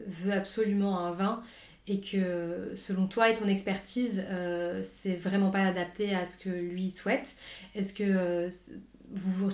veut 0.06 0.32
absolument 0.32 1.00
un 1.00 1.12
vin 1.12 1.42
et 1.88 2.00
que 2.00 2.72
selon 2.76 3.08
toi 3.08 3.30
et 3.30 3.34
ton 3.34 3.48
expertise, 3.48 4.24
euh, 4.28 4.82
c'est 4.84 5.16
vraiment 5.16 5.50
pas 5.50 5.64
adapté 5.64 6.14
à 6.14 6.26
ce 6.26 6.38
que 6.38 6.50
lui 6.50 6.90
souhaite? 6.90 7.34
Est-ce 7.74 7.92
que 7.92 8.48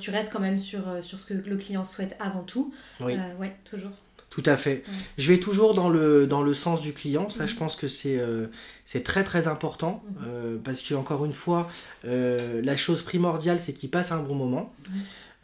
tu 0.00 0.10
restes 0.10 0.32
quand 0.32 0.40
même 0.40 0.58
sur, 0.58 0.88
euh, 0.88 1.02
sur 1.02 1.20
ce 1.20 1.26
que 1.26 1.34
le 1.34 1.56
client 1.56 1.84
souhaite 1.84 2.16
avant 2.20 2.42
tout. 2.42 2.72
Oui. 3.00 3.14
Euh, 3.14 3.36
ouais, 3.36 3.56
toujours. 3.64 3.92
Tout 4.30 4.42
à 4.46 4.56
fait. 4.56 4.82
Je 5.16 5.32
vais 5.32 5.38
toujours 5.38 5.74
dans 5.74 5.88
le, 5.88 6.26
dans 6.26 6.42
le 6.42 6.54
sens 6.54 6.80
du 6.80 6.92
client. 6.92 7.30
Ça, 7.30 7.46
je 7.46 7.54
pense 7.54 7.76
que 7.76 7.86
c'est 7.86 8.18
euh, 8.18 8.48
c'est 8.84 9.04
très 9.04 9.22
très 9.22 9.46
important. 9.46 10.02
Euh, 10.26 10.56
parce 10.62 10.82
que, 10.82 10.94
encore 10.94 11.24
une 11.24 11.32
fois, 11.32 11.70
la 12.02 12.76
chose 12.76 13.02
primordiale, 13.02 13.60
c'est 13.60 13.72
qu'il 13.72 13.90
passe 13.90 14.10
un 14.10 14.20
bon 14.20 14.34
moment. 14.34 14.72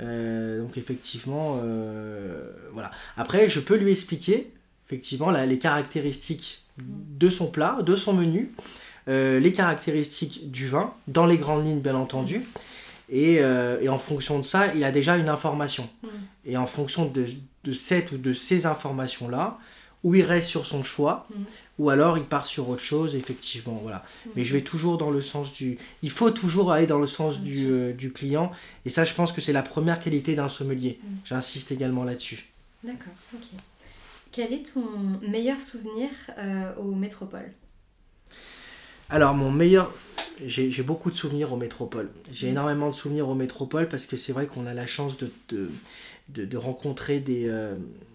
donc, 0.00 0.76
effectivement, 0.76 1.62
voilà. 2.73 2.90
Après, 3.17 3.49
je 3.49 3.61
peux 3.61 3.76
lui 3.76 3.93
expliquer, 3.93 4.52
effectivement, 4.88 5.31
les 5.31 5.59
caractéristiques 5.61 6.64
de 6.79 7.29
son 7.29 7.47
plat, 7.47 7.79
de 7.83 7.95
son 7.95 8.12
menu, 8.12 8.52
les 9.07 9.52
caractéristiques 9.52 10.50
du 10.50 10.67
vin, 10.67 10.95
dans 11.07 11.26
les 11.26 11.38
grandes 11.38 11.64
lignes, 11.64 11.81
bien 11.81 11.95
entendu. 11.95 12.45
Et, 13.11 13.35
et, 13.37 13.88
en 13.88 13.99
fonction 13.99 14.38
de 14.38 14.45
ça, 14.45 14.73
il 14.75 14.85
a 14.85 14.93
déjà 14.93 15.17
une 15.17 15.29
information. 15.29 15.88
Et 16.45 16.57
en 16.57 16.67
fonction 16.67 17.07
de, 17.07 17.26
de 17.64 17.73
cette 17.73 18.12
ou 18.12 18.19
de 18.19 18.33
ces 18.33 18.67
informations-là, 18.67 19.59
ou 20.05 20.14
il 20.14 20.23
reste 20.23 20.49
sur 20.49 20.67
son 20.67 20.83
choix, 20.83 21.26
mm. 21.31 21.43
ou 21.79 21.90
alors 21.90 22.17
il 22.17 22.25
part 22.25 22.47
sur 22.47 22.69
autre 22.69 22.83
chose, 22.83 23.14
effectivement. 23.14 23.79
Voilà. 23.83 23.99
Mm. 23.99 24.31
Mais 24.37 24.45
je 24.45 24.52
vais 24.55 24.62
toujours 24.62 24.99
dans 24.99 25.11
le 25.11 25.21
sens 25.21 25.52
du. 25.52 25.79
Il 26.02 26.11
faut 26.11 26.31
toujours 26.31 26.73
aller 26.73 26.87
dans 26.87 26.99
le 26.99 27.07
sens 27.07 27.40
du, 27.40 27.67
euh, 27.71 27.93
du, 27.93 28.12
client, 28.12 28.52
et 28.87 28.90
ça, 28.90 29.05
je 29.05 29.14
pense 29.14 29.33
que 29.33 29.40
c'est 29.40 29.52
la 29.52 29.62
première 29.62 30.00
qualité 30.00 30.35
d'un 30.35 30.49
sommelier. 30.49 30.99
Mm. 31.02 31.07
J'insiste 31.26 31.73
également 31.73 32.05
là-dessus. 32.05 32.47
D'accord, 32.83 33.12
ok. 33.35 33.47
Quel 34.33 34.52
est 34.52 34.73
ton 34.75 34.85
meilleur 35.29 35.61
souvenir 35.61 36.09
euh, 36.38 36.75
aux 36.76 36.95
métropoles 36.95 37.52
alors, 39.11 39.35
mon 39.35 39.50
meilleur. 39.50 39.93
J'ai 40.47 40.83
beaucoup 40.83 41.11
de 41.11 41.17
souvenirs 41.17 41.52
aux 41.52 41.57
métropoles. 41.57 42.09
J'ai 42.33 42.49
énormément 42.49 42.88
de 42.88 42.95
souvenirs 42.95 43.29
aux 43.29 43.35
métropoles 43.35 43.88
parce 43.88 44.07
que 44.07 44.17
c'est 44.17 44.33
vrai 44.33 44.47
qu'on 44.47 44.67
a 44.67 44.73
la 44.73 44.87
chance 44.87 45.17
de, 45.19 45.31
de, 46.29 46.57
rencontrer 46.57 47.21
des... 47.21 47.47
Euh, 47.47 47.75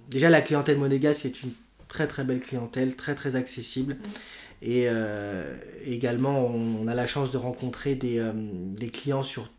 déjà, 0.09 0.31
la 0.31 0.41
clientèle 0.41 0.79
monégasque 0.79 1.21
c'est 1.21 1.43
une 1.43 1.51
très 1.87 2.07
très 2.07 2.23
belle 2.23 2.39
clientèle, 2.39 2.95
très 2.95 3.13
très 3.13 3.35
accessible. 3.35 3.93
Mm. 3.93 4.07
Et 4.63 4.85
euh, 4.87 5.55
également, 5.85 6.47
on, 6.47 6.87
a 6.87 6.95
la 6.95 7.05
chance 7.05 7.29
de 7.29 7.37
rencontrer 7.37 7.93
des, 7.93 8.17
euh, 8.17 8.31
des, 8.33 8.89
clients 8.89 9.21
sur, 9.21 9.51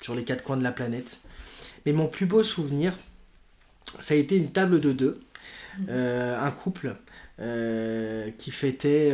sur 0.00 0.14
les 0.14 0.24
quatre 0.24 0.42
coins 0.42 0.56
de 0.56 0.62
la 0.62 0.72
planète. 0.72 1.18
Mais 1.84 1.92
mon 1.92 2.06
plus 2.06 2.24
beau 2.24 2.42
souvenir, 2.42 2.96
ça 4.00 4.14
a 4.14 4.16
été 4.16 4.36
une 4.36 4.52
table 4.52 4.80
de 4.80 4.92
deux, 4.92 5.20
mm. 5.80 5.90
un 5.90 6.50
couple 6.50 6.96
qui 8.36 8.50
fêtait, 8.50 9.12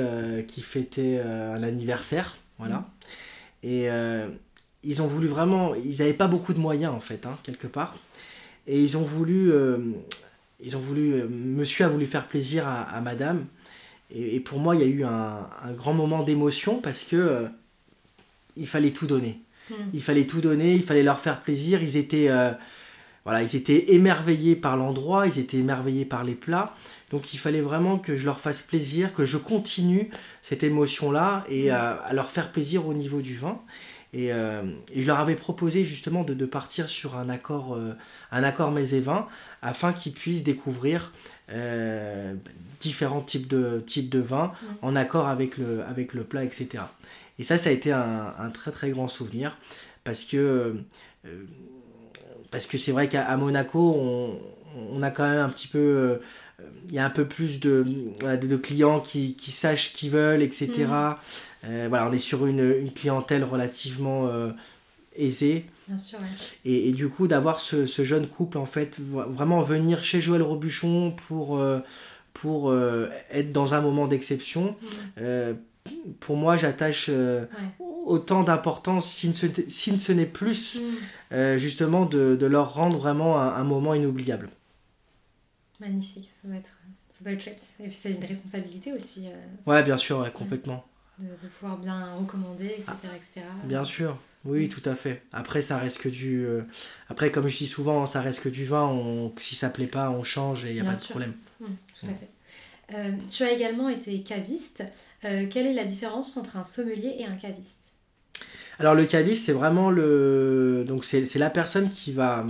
qui 0.49 0.61
fêtait 0.63 1.21
un 1.21 1.63
anniversaire. 1.63 2.37
Voilà. 2.59 2.79
Mm. 3.63 3.67
Et 3.69 3.91
ils 4.87 5.03
ont 5.03 5.07
voulu 5.07 5.27
vraiment. 5.27 5.75
Ils 5.75 5.99
n'avaient 5.99 6.13
pas 6.13 6.29
beaucoup 6.29 6.55
de 6.55 6.59
moyens, 6.59 6.95
en 6.95 7.01
fait, 7.01 7.27
hein, 7.27 7.37
quelque 7.43 7.67
part. 7.67 7.97
Et 8.67 8.81
ils 8.81 8.97
ont 8.97 9.03
voulu, 9.03 9.53
euh, 9.53 9.79
ils 10.61 10.77
ont 10.77 10.81
voulu, 10.81 11.13
euh, 11.15 11.29
monsieur 11.29 11.85
a 11.85 11.89
voulu 11.89 12.07
faire 12.07 12.27
plaisir 12.27 12.67
à, 12.67 13.01
madame. 13.01 13.47
Et, 14.15 14.39
pour 14.41 14.61
moi, 14.61 14.77
il 14.77 14.81
y 14.81 14.85
a 14.85 14.87
eu 14.87 15.05
un, 15.05 15.49
grand 15.77 15.93
moment 15.93 16.23
d'émotion 16.23 16.81
parce 16.81 17.03
que 17.03 17.17
euh, 17.17 17.47
il 18.57 18.67
fallait 18.67 18.91
tout 18.91 19.07
donner. 19.07 19.41
Hmm. 19.71 19.75
Il 19.93 20.03
fallait 20.03 20.25
tout 20.25 20.41
donner, 20.41 20.75
il 20.75 20.85
fallait 20.85 21.03
leur 21.03 21.19
faire 21.19 21.41
plaisir. 21.41 21.83
Ils 21.83 21.97
étaient, 21.97 22.31
voilà, 23.25 23.43
ils 23.43 23.57
étaient 23.57 23.93
émerveillés 23.93 24.55
par 24.55 24.77
l'endroit, 24.77 25.27
ils 25.27 25.39
étaient 25.41 25.59
émerveillés 25.59 26.05
par 26.05 26.23
les 26.23 26.35
plats. 26.35 26.75
Donc 27.11 27.33
il 27.35 27.39
fallait 27.39 27.61
vraiment 27.61 27.99
que 27.99 28.17
je 28.17 28.25
leur 28.25 28.41
fasse 28.41 28.63
plaisir, 28.63 29.15
que 29.15 29.27
je 29.27 29.37
continue 29.37 30.11
cette 30.43 30.63
émotion-là 30.63 31.45
et 31.49 31.71
hmm. 31.71 31.75
à 31.75 32.13
leur 32.13 32.31
faire 32.31 32.51
plaisir 32.53 32.87
au 32.87 32.95
niveau 32.95 33.21
du 33.21 33.37
vin. 33.37 33.61
Euh, 34.15 34.63
et, 34.93 35.03
je 35.03 35.07
leur 35.07 35.19
avais 35.19 35.35
proposé 35.35 35.85
justement 35.85 36.25
de, 36.25 36.47
partir 36.47 36.89
sur 36.89 37.17
un 37.17 37.29
accord, 37.29 37.75
euh, 37.75 37.93
un 38.31 38.43
accord 38.43 38.71
mets 38.71 38.95
et 38.95 39.01
vins 39.01 39.27
afin 39.63 39.93
qu'ils 39.93 40.13
puissent 40.13 40.45
découvrir 40.45 41.13
euh, 41.51 42.35
différents 42.81 43.21
types 43.21 43.49
de, 43.49 43.83
types 43.87 44.09
de 44.09 44.21
vins 44.21 44.53
en 44.83 44.97
accord 44.97 45.29
avec 45.29 45.59
le, 45.59 45.83
avec 45.85 46.15
le 46.15 46.25
plat, 46.25 46.45
etc. 46.45 46.85
Et 47.39 47.45
ça, 47.45 47.59
ça 47.59 47.71
a 47.71 47.73
été 47.73 47.93
un, 47.93 48.51
très 48.55 48.71
très 48.71 48.91
grand 48.91 49.09
souvenir 49.09 49.59
parce 50.05 50.25
que 50.25 50.77
parce 52.51 52.67
que 52.67 52.79
c'est 52.79 52.93
vrai 52.93 53.09
qu'à 53.09 53.37
Monaco, 53.37 53.95
on, 53.99 54.39
on, 54.93 55.03
a 55.03 55.11
quand 55.11 55.29
même 55.29 55.41
un 55.41 55.49
petit 55.49 55.67
peu 55.67 56.21
il 56.89 56.95
y 56.95 56.99
a 56.99 57.05
un 57.05 57.11
peu 57.11 57.27
plus 57.27 57.61
de, 57.61 57.85
de, 58.21 58.57
clients 58.57 59.01
qui, 59.01 59.35
qui 59.35 59.51
sachent 59.51 59.91
ce 59.91 59.95
qu'ils 59.95 60.11
veulent, 60.11 60.43
etc. 60.43 60.87
Euh, 61.69 61.87
voilà, 61.89 62.09
on 62.09 62.13
est 62.13 62.19
sur 62.19 62.47
une, 62.47 62.91
clientèle 62.93 63.45
relativement 63.45 64.29
euh, 64.29 64.51
aisée. 65.17 65.67
Bien 65.89 65.99
sûr, 65.99 66.19
et, 66.65 66.93
du 66.93 67.09
coup, 67.09 67.27
d'avoir 67.27 67.61
ce, 67.61 67.87
jeune 67.87 68.27
couple, 68.27 68.59
en 68.59 68.67
fait, 68.67 68.99
vraiment 69.01 69.61
venir 69.61 70.03
chez 70.03 70.21
Joël 70.21 70.43
Robuchon 70.43 71.13
pour, 71.29 71.59
euh, 71.59 71.81
pour 72.35 72.75
être 73.31 73.53
dans 73.53 73.75
un 73.75 73.81
moment 73.81 74.07
d'exception, 74.07 74.77
mm. 75.17 75.23
pour 76.21 76.37
moi, 76.37 76.57
j'attache 76.57 77.11
autant 78.05 78.43
d'importance, 78.43 79.09
si, 79.09 79.33
ce 79.99 80.13
n'est 80.13 80.27
plus, 80.27 80.81
mm. 81.31 81.59
justement, 81.59 82.05
de, 82.05 82.47
leur 82.47 82.75
rendre 82.75 82.99
vraiment 82.99 83.41
un, 83.41 83.65
moment 83.65 83.95
inoubliable. 83.95 84.51
Magnifique, 85.81 86.31
ça 86.43 86.49
doit 86.49 86.57
être, 86.57 86.71
ça 87.09 87.25
doit 87.25 87.33
être 87.33 87.43
chouette. 87.43 87.63
Et 87.81 87.85
puis, 87.85 87.95
c'est 87.95 88.13
une 88.13 88.25
responsabilité 88.25 88.93
aussi. 88.93 89.29
Ouais, 89.67 89.83
bien 89.83 89.99
sûr, 89.99 90.33
complètement 90.33 90.85
de, 91.19 91.49
pouvoir 91.59 91.79
bien 91.79 92.15
recommander, 92.15 92.67
etc., 92.67 92.93
etc. 93.15 93.47
Bien 93.65 93.85
sûr, 93.85 94.19
oui, 94.45 94.69
tout 94.69 94.83
à 94.85 94.95
fait. 94.95 95.23
Après, 95.33 95.63
ça 95.63 95.79
reste 95.79 95.99
que 95.99 96.09
du. 96.09 96.45
Euh, 96.45 96.63
après, 97.09 97.31
comme 97.31 97.49
je 97.49 97.57
dis 97.57 97.67
souvent, 97.67 98.07
ça 98.07 98.21
reste 98.21 98.43
que 98.43 98.49
du 98.49 98.65
vin. 98.65 98.87
On... 98.87 99.33
Si 99.39 99.55
ça 99.55 99.71
plaît 99.71 99.87
pas, 99.87 100.11
on 100.11 100.23
change 100.23 100.65
et 100.65 100.71
il 100.71 100.75
n'y 100.75 100.81
a 100.81 100.85
pas 100.85 100.95
de 100.95 101.05
problème. 101.05 101.35
Mmh, 101.61 101.67
tout 102.01 102.07
à 102.07 102.09
fait. 102.11 102.31
Euh, 102.95 103.13
tu 103.29 103.43
as 103.43 103.53
également 103.53 103.89
été 103.89 104.23
caviste. 104.23 104.85
Euh, 105.25 105.47
quelle 105.51 105.67
est 105.67 105.75
la 105.75 105.85
différence 105.85 106.37
entre 106.37 106.57
un 106.57 106.65
sommelier 106.65 107.17
et 107.19 107.25
un 107.25 107.35
caviste? 107.35 107.93
Alors 108.79 108.95
le 108.95 109.07
caviste, 109.07 109.47
c'est 109.47 109.53
vraiment 109.53 109.91
le 109.91 110.85
donc 110.87 111.07
c'est 111.07 111.35
la 111.37 111.49
personne 111.49 111.91
qui 111.91 112.13
va 112.13 112.47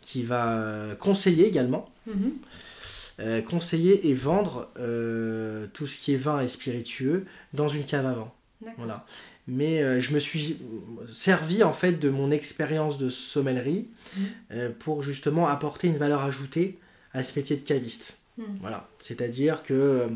qui 0.00 0.22
va 0.22 0.96
conseiller 0.98 1.46
également. 1.46 1.90
Mmh. 2.06 2.30
Euh, 3.18 3.40
conseiller 3.40 4.10
et 4.10 4.14
vendre 4.14 4.68
euh, 4.78 5.66
tout 5.72 5.86
ce 5.86 5.98
qui 5.98 6.12
est 6.12 6.18
vin 6.18 6.42
et 6.42 6.48
spiritueux 6.48 7.24
dans 7.54 7.66
une 7.66 7.84
cave 7.84 8.04
à 8.04 8.12
vin. 8.12 8.30
Voilà. 8.76 9.06
Mais 9.48 9.82
euh, 9.82 10.02
je 10.02 10.12
me 10.12 10.20
suis 10.20 10.58
servi 11.10 11.62
en 11.62 11.72
fait 11.72 11.92
de 11.92 12.10
mon 12.10 12.30
expérience 12.30 12.98
de 12.98 13.08
sommellerie 13.08 13.88
mmh. 14.16 14.68
pour 14.80 15.02
justement 15.02 15.48
apporter 15.48 15.88
une 15.88 15.96
valeur 15.96 16.22
ajoutée 16.22 16.78
à 17.14 17.22
ce 17.22 17.38
métier 17.38 17.56
de 17.56 17.62
caviste. 17.62 18.18
Mmh. 18.36 18.42
Voilà. 18.60 18.86
C'est-à-dire 18.98 19.62
que 19.62 20.08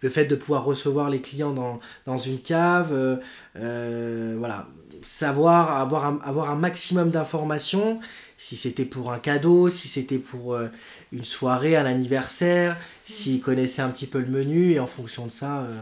le 0.00 0.08
fait 0.08 0.24
de 0.24 0.34
pouvoir 0.34 0.64
recevoir 0.64 1.10
les 1.10 1.20
clients 1.20 1.52
dans, 1.52 1.78
dans 2.06 2.18
une 2.18 2.40
cave, 2.40 3.20
voilà, 3.54 4.66
savoir 5.04 5.78
avoir 5.78 6.06
un, 6.06 6.20
avoir 6.24 6.50
un 6.50 6.56
maximum 6.56 7.10
d'informations, 7.10 8.00
si 8.38 8.56
c'était 8.56 8.84
pour 8.84 9.12
un 9.12 9.18
cadeau, 9.18 9.70
si 9.70 9.88
c'était 9.88 10.18
pour 10.18 10.54
euh, 10.54 10.68
une 11.12 11.24
soirée, 11.24 11.76
un 11.76 11.86
anniversaire, 11.86 12.76
s'ils 13.04 13.40
connaissaient 13.40 13.82
un 13.82 13.90
petit 13.90 14.06
peu 14.06 14.20
le 14.20 14.26
menu 14.26 14.72
et 14.72 14.80
en 14.80 14.86
fonction 14.86 15.26
de 15.26 15.32
ça. 15.32 15.60
Euh, 15.60 15.78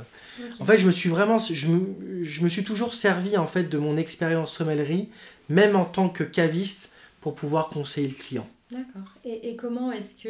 en 0.59 0.65
fait, 0.65 0.79
je 0.79 0.87
me 0.87 0.93
suis 0.93 1.09
vraiment, 1.09 1.39
je 1.39 1.69
me, 1.69 2.23
je 2.23 2.43
me, 2.43 2.49
suis 2.49 2.65
toujours 2.65 2.95
servi 2.95 3.37
en 3.37 3.47
fait 3.47 3.65
de 3.65 3.79
mon 3.79 3.97
expérience 3.97 4.53
sommellerie, 4.53 5.11
même 5.49 5.77
en 5.77 5.85
tant 5.85 6.09
que 6.09 6.25
caviste, 6.25 6.93
pour 7.21 7.35
pouvoir 7.35 7.69
conseiller 7.69 8.09
le 8.09 8.15
client. 8.15 8.49
D'accord. 8.71 9.15
Et, 9.25 9.51
et, 9.51 9.57
comment 9.57 9.93
est-ce 9.93 10.23
que 10.23 10.29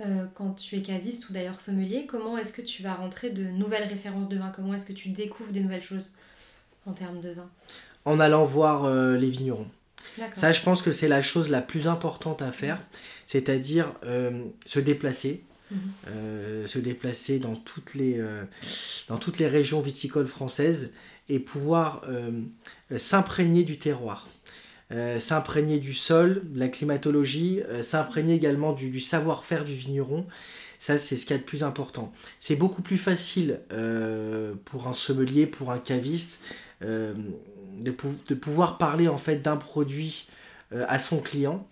euh, 0.00 0.26
quand 0.34 0.54
tu 0.54 0.76
es 0.76 0.82
caviste 0.82 1.30
ou 1.30 1.32
d'ailleurs 1.32 1.60
sommelier, 1.60 2.06
comment 2.06 2.36
est-ce 2.36 2.52
que 2.52 2.62
tu 2.62 2.82
vas 2.82 2.94
rentrer 2.94 3.30
de 3.30 3.44
nouvelles 3.44 3.88
références 3.88 4.28
de 4.28 4.36
vin? 4.36 4.52
Comment 4.54 4.74
est-ce 4.74 4.86
que 4.86 4.92
tu 4.92 5.10
découvres 5.10 5.52
des 5.52 5.60
nouvelles 5.60 5.82
choses 5.82 6.12
en 6.86 6.92
termes 6.92 7.20
de 7.20 7.30
vin? 7.30 7.48
En 8.04 8.20
allant 8.20 8.44
voir 8.44 8.88
les 9.16 9.30
vignerons. 9.30 9.66
Ça, 10.34 10.52
je 10.52 10.62
pense 10.62 10.82
que 10.82 10.92
c'est 10.92 11.08
la 11.08 11.22
chose 11.22 11.50
la 11.50 11.60
plus 11.60 11.86
importante 11.88 12.42
à 12.42 12.52
faire, 12.52 12.80
c'est-à-dire 13.26 13.92
euh, 14.04 14.44
se 14.66 14.78
déplacer, 14.78 15.42
mhm. 15.70 15.78
euh, 16.08 16.66
se 16.66 16.78
déplacer 16.78 17.38
dans 17.38 17.56
toutes, 17.56 17.94
les, 17.94 18.18
euh, 18.18 18.44
dans 19.08 19.18
toutes 19.18 19.38
les 19.38 19.48
régions 19.48 19.80
viticoles 19.80 20.28
françaises 20.28 20.92
et 21.28 21.38
pouvoir 21.38 22.02
s'imprégner 22.98 23.64
du 23.64 23.78
terroir. 23.78 24.28
s'imprégner 25.18 25.78
du 25.78 25.94
sol, 25.94 26.42
de 26.44 26.58
la 26.58 26.68
climatologie, 26.68 27.62
s'imprégner 27.80 28.34
également 28.34 28.74
du, 28.74 29.00
savoir-faire 29.00 29.64
du 29.64 29.72
vigneron. 29.72 30.26
Ça, 30.78 30.98
c'est 30.98 31.16
ce 31.16 31.24
qu'il 31.24 31.34
y 31.34 31.38
a 31.38 31.40
de 31.40 31.46
plus 31.46 31.64
important. 31.64 32.12
C'est 32.40 32.56
beaucoup 32.56 32.82
plus 32.82 32.98
facile 32.98 33.60
pour 34.66 34.86
un 34.86 34.92
sommelier, 34.92 35.46
pour 35.46 35.70
un 35.70 35.78
caviste, 35.78 36.42
de, 36.84 38.34
pouvoir 38.34 38.78
parler 38.78 39.08
en 39.08 39.16
fait 39.16 39.42
d'un 39.42 39.56
produit 39.56 40.28
euh, 40.72 40.84
à 40.88 40.98
son 40.98 41.18
client 41.18 41.66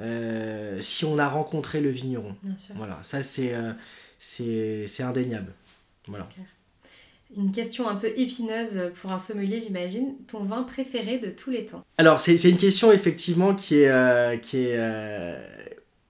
euh, 0.00 0.80
si 0.80 1.04
on 1.04 1.18
a 1.18 1.28
rencontré 1.28 1.80
le 1.80 1.90
vigneron. 1.90 2.34
Voilà, 2.74 2.98
ça 3.02 3.18
euh, 3.18 3.72
c'est 4.18 4.86
c'est 4.88 5.02
indéniable. 5.02 5.52
Voilà. 6.06 6.28
Une 7.36 7.52
question 7.52 7.88
un 7.88 7.96
peu 7.96 8.08
épineuse 8.16 8.92
pour 9.00 9.12
un 9.12 9.18
sommelier, 9.18 9.60
j'imagine. 9.60 10.14
Ton 10.26 10.44
vin 10.44 10.64
préféré 10.64 11.18
de 11.18 11.30
tous 11.30 11.50
les 11.50 11.64
temps? 11.64 11.82
Alors, 11.96 12.20
c'est 12.20 12.36
une 12.44 12.58
question 12.58 12.92
effectivement 12.92 13.54
qui 13.54 13.76
est, 13.76 14.40
qui 14.42 14.58
est 14.58 14.78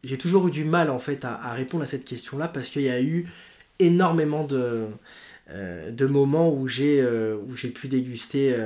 j'ai 0.03 0.19
toujours 0.19 0.49
eu 0.49 0.51
du 0.51 0.65
mal 0.65 0.91
en 0.91 0.99
fait 0.99 1.25
à, 1.25 1.53
répondre 1.53 1.85
à 1.85 1.87
cette 1.87 2.05
question-là 2.05 2.49
parce 2.49 2.71
qu'il 2.71 2.83
y 2.83 2.89
a 2.89 3.01
eu 3.01 3.29
énormément 3.79 4.45
de, 4.45 4.87
de 5.53 6.07
moments 6.07 6.53
où 6.53 6.67
j'ai 6.69 7.05
où 7.05 7.57
j'ai 7.57 7.69
pu 7.69 7.89
déguster 7.89 8.57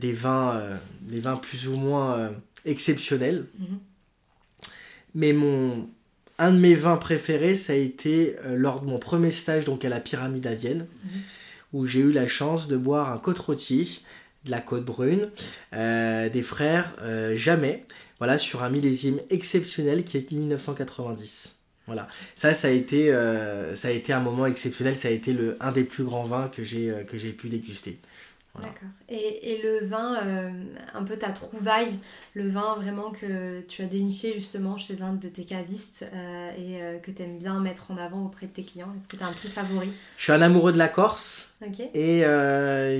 des 0.00 0.12
vins 0.12 0.78
des 1.02 1.20
vins 1.20 1.36
plus 1.36 1.66
ou 1.68 1.76
moins 1.76 2.32
exceptionnels. 2.64 3.46
Mhm. 3.58 3.78
Mais 5.14 5.32
mon 5.32 5.88
un 6.38 6.50
de 6.50 6.58
mes 6.58 6.74
vins 6.74 6.96
préférés, 6.96 7.56
ça 7.56 7.72
a 7.72 7.76
été 7.76 8.36
lors 8.54 8.80
de 8.80 8.86
mon 8.86 8.98
premier 8.98 9.30
stage 9.30 9.64
donc 9.64 9.84
à 9.84 9.88
la 9.88 10.00
Pyramide 10.00 10.46
à 10.46 10.54
Vienne, 10.54 10.86
mhm. 11.04 11.20
où 11.72 11.86
j'ai 11.86 12.00
eu 12.00 12.12
la 12.12 12.28
chance 12.28 12.68
de 12.68 12.76
boire 12.76 13.12
un 13.12 13.18
côte 13.18 13.38
rôti 13.38 14.04
de 14.44 14.50
la 14.50 14.60
Côte 14.60 14.84
Brune, 14.84 15.30
euh, 15.72 16.28
des 16.28 16.42
frères 16.42 16.94
euh, 17.00 17.36
Jamais, 17.36 17.84
voilà, 18.18 18.38
sur 18.38 18.62
un 18.62 18.70
millésime 18.70 19.20
exceptionnel 19.30 20.04
qui 20.04 20.18
est 20.18 20.30
1990. 20.30 21.56
Voilà, 21.86 22.08
ça, 22.34 22.54
ça 22.54 22.68
a 22.68 22.70
été, 22.70 23.12
euh, 23.12 23.76
ça 23.76 23.88
a 23.88 23.90
été 23.90 24.12
un 24.12 24.20
moment 24.20 24.46
exceptionnel, 24.46 24.96
ça 24.96 25.08
a 25.08 25.10
été 25.10 25.32
le, 25.32 25.56
un 25.60 25.70
des 25.70 25.84
plus 25.84 26.04
grands 26.04 26.24
vins 26.24 26.48
que 26.48 26.64
j'ai, 26.64 27.04
que 27.06 27.18
j'ai 27.18 27.32
pu 27.32 27.48
déguster. 27.48 27.98
D'accord. 28.60 28.88
Et, 29.08 29.52
et, 29.52 29.62
le 29.62 29.84
vin, 29.84 30.16
euh, 30.22 30.50
un 30.94 31.02
peu 31.02 31.16
ta 31.16 31.30
trouvaille, 31.30 31.98
le 32.34 32.48
vin 32.48 32.76
vraiment 32.76 33.10
que 33.10 33.60
tu 33.62 33.82
as 33.82 33.86
déniché 33.86 34.32
justement 34.34 34.76
chez 34.76 35.02
un 35.02 35.14
de 35.14 35.26
tes 35.26 35.44
cavistes 35.44 36.04
euh, 36.14 36.50
et 36.56 36.80
euh, 36.80 36.98
que 36.98 37.10
tu 37.10 37.22
aimes 37.22 37.38
bien 37.38 37.58
mettre 37.58 37.90
en 37.90 37.96
avant 37.96 38.24
auprès 38.24 38.46
de 38.46 38.52
tes 38.52 38.62
clients, 38.62 38.94
est-ce 38.96 39.08
que 39.08 39.16
tu 39.16 39.24
as 39.24 39.26
un 39.26 39.32
petit 39.32 39.48
favori? 39.48 39.90
Je 40.16 40.22
suis 40.22 40.32
un 40.32 40.40
amoureux 40.40 40.72
de 40.72 40.78
la 40.78 40.88
Corse. 40.88 41.50
Et 41.94 42.22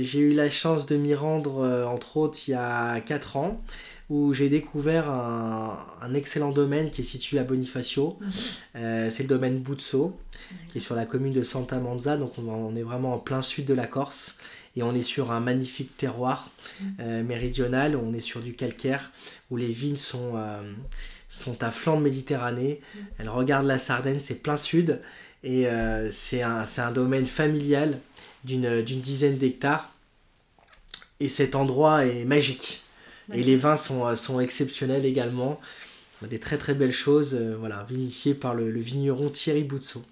j'ai 0.01 0.19
eu 0.19 0.33
la 0.33 0.51
chance 0.51 0.87
de 0.87 0.97
m'y 0.97 1.15
rendre, 1.15 1.87
entre 1.87 2.17
autres, 2.17 2.39
il 2.49 2.53
y 2.53 2.55
a 2.55 3.01
4 3.01 3.37
ans, 3.37 3.63
où 4.11 4.35
j'ai 4.35 4.49
découvert 4.49 5.11
un, 5.11 5.79
un, 6.03 6.15
excellent 6.15 6.53
domaine 6.53 6.91
qui 6.91 7.01
est 7.01 7.05
situé 7.05 7.39
à 7.39 7.45
Bonifacio. 7.45 8.19
Mhm. 8.21 9.11
c'est 9.11 9.23
le 9.23 9.29
domaine 9.29 9.59
Buzzo, 9.59 10.17
qui 10.71 10.79
est 10.79 10.81
sur 10.81 10.95
la 10.95 11.07
commune 11.07 11.33
de 11.33 11.43
Santa 11.43 11.79
Manza, 11.79 12.17
donc 12.17 12.39
on, 12.39 12.49
on 12.49 12.77
est 12.77 12.83
vraiment 12.83 13.15
en 13.15 13.19
plein 13.19 13.43
sud 13.43 13.65
de 13.65 13.75
la 13.75 13.87
Corse 13.87 14.39
et 14.77 14.83
on 14.83 14.95
est 14.95 15.03
sur 15.03 15.31
un 15.31 15.41
magnifique 15.41 15.97
terroir 15.97 16.51
mm. 16.81 16.87
euh, 17.01 17.23
méridional, 17.23 17.97
on 17.97 18.13
est 18.15 18.21
sur 18.21 18.41
du 18.41 18.55
calcaire, 18.55 19.13
où 19.51 19.57
les 19.57 19.73
vignes 19.73 19.97
sont, 19.97 20.33
euh, 20.37 20.73
sont 21.31 21.63
à 21.63 21.71
flanc 21.71 21.97
de 21.97 22.03
Méditerranée, 22.03 22.81
mm. 22.81 22.99
elles 23.19 23.29
regardent 23.29 23.67
la 23.67 23.79
Sardaigne, 23.79 24.21
c'est 24.21 24.43
plein 24.43 24.57
sud, 24.57 25.01
et 25.43 25.67
euh, 25.67 26.11
c'est 26.11 26.43
un, 26.43 26.65
un, 26.79 26.91
domaine 26.91 27.27
familial 27.27 27.99
d'une 28.45 28.83
dizaine 28.83 29.39
d'hectares, 29.39 29.93
et 31.21 31.29
cet 31.29 31.55
endroit 31.55 32.07
est 32.07 32.25
magique. 32.25 32.84
Et 33.33 33.43
les 33.43 33.57
vins 33.57 33.77
sont, 33.77 34.15
sont 34.17 34.41
exceptionnels 34.41 35.07
également, 35.07 35.61
des 36.23 36.39
très 36.39 36.59
très 36.59 36.75
belles 36.75 36.93
choses, 36.93 37.35
voilà, 37.35 37.87
vinifiées 37.89 38.35
par 38.35 38.55
le, 38.55 38.69
vigneron 38.71 39.31
Thierry 39.31 39.65
Boutseau. 39.65 40.03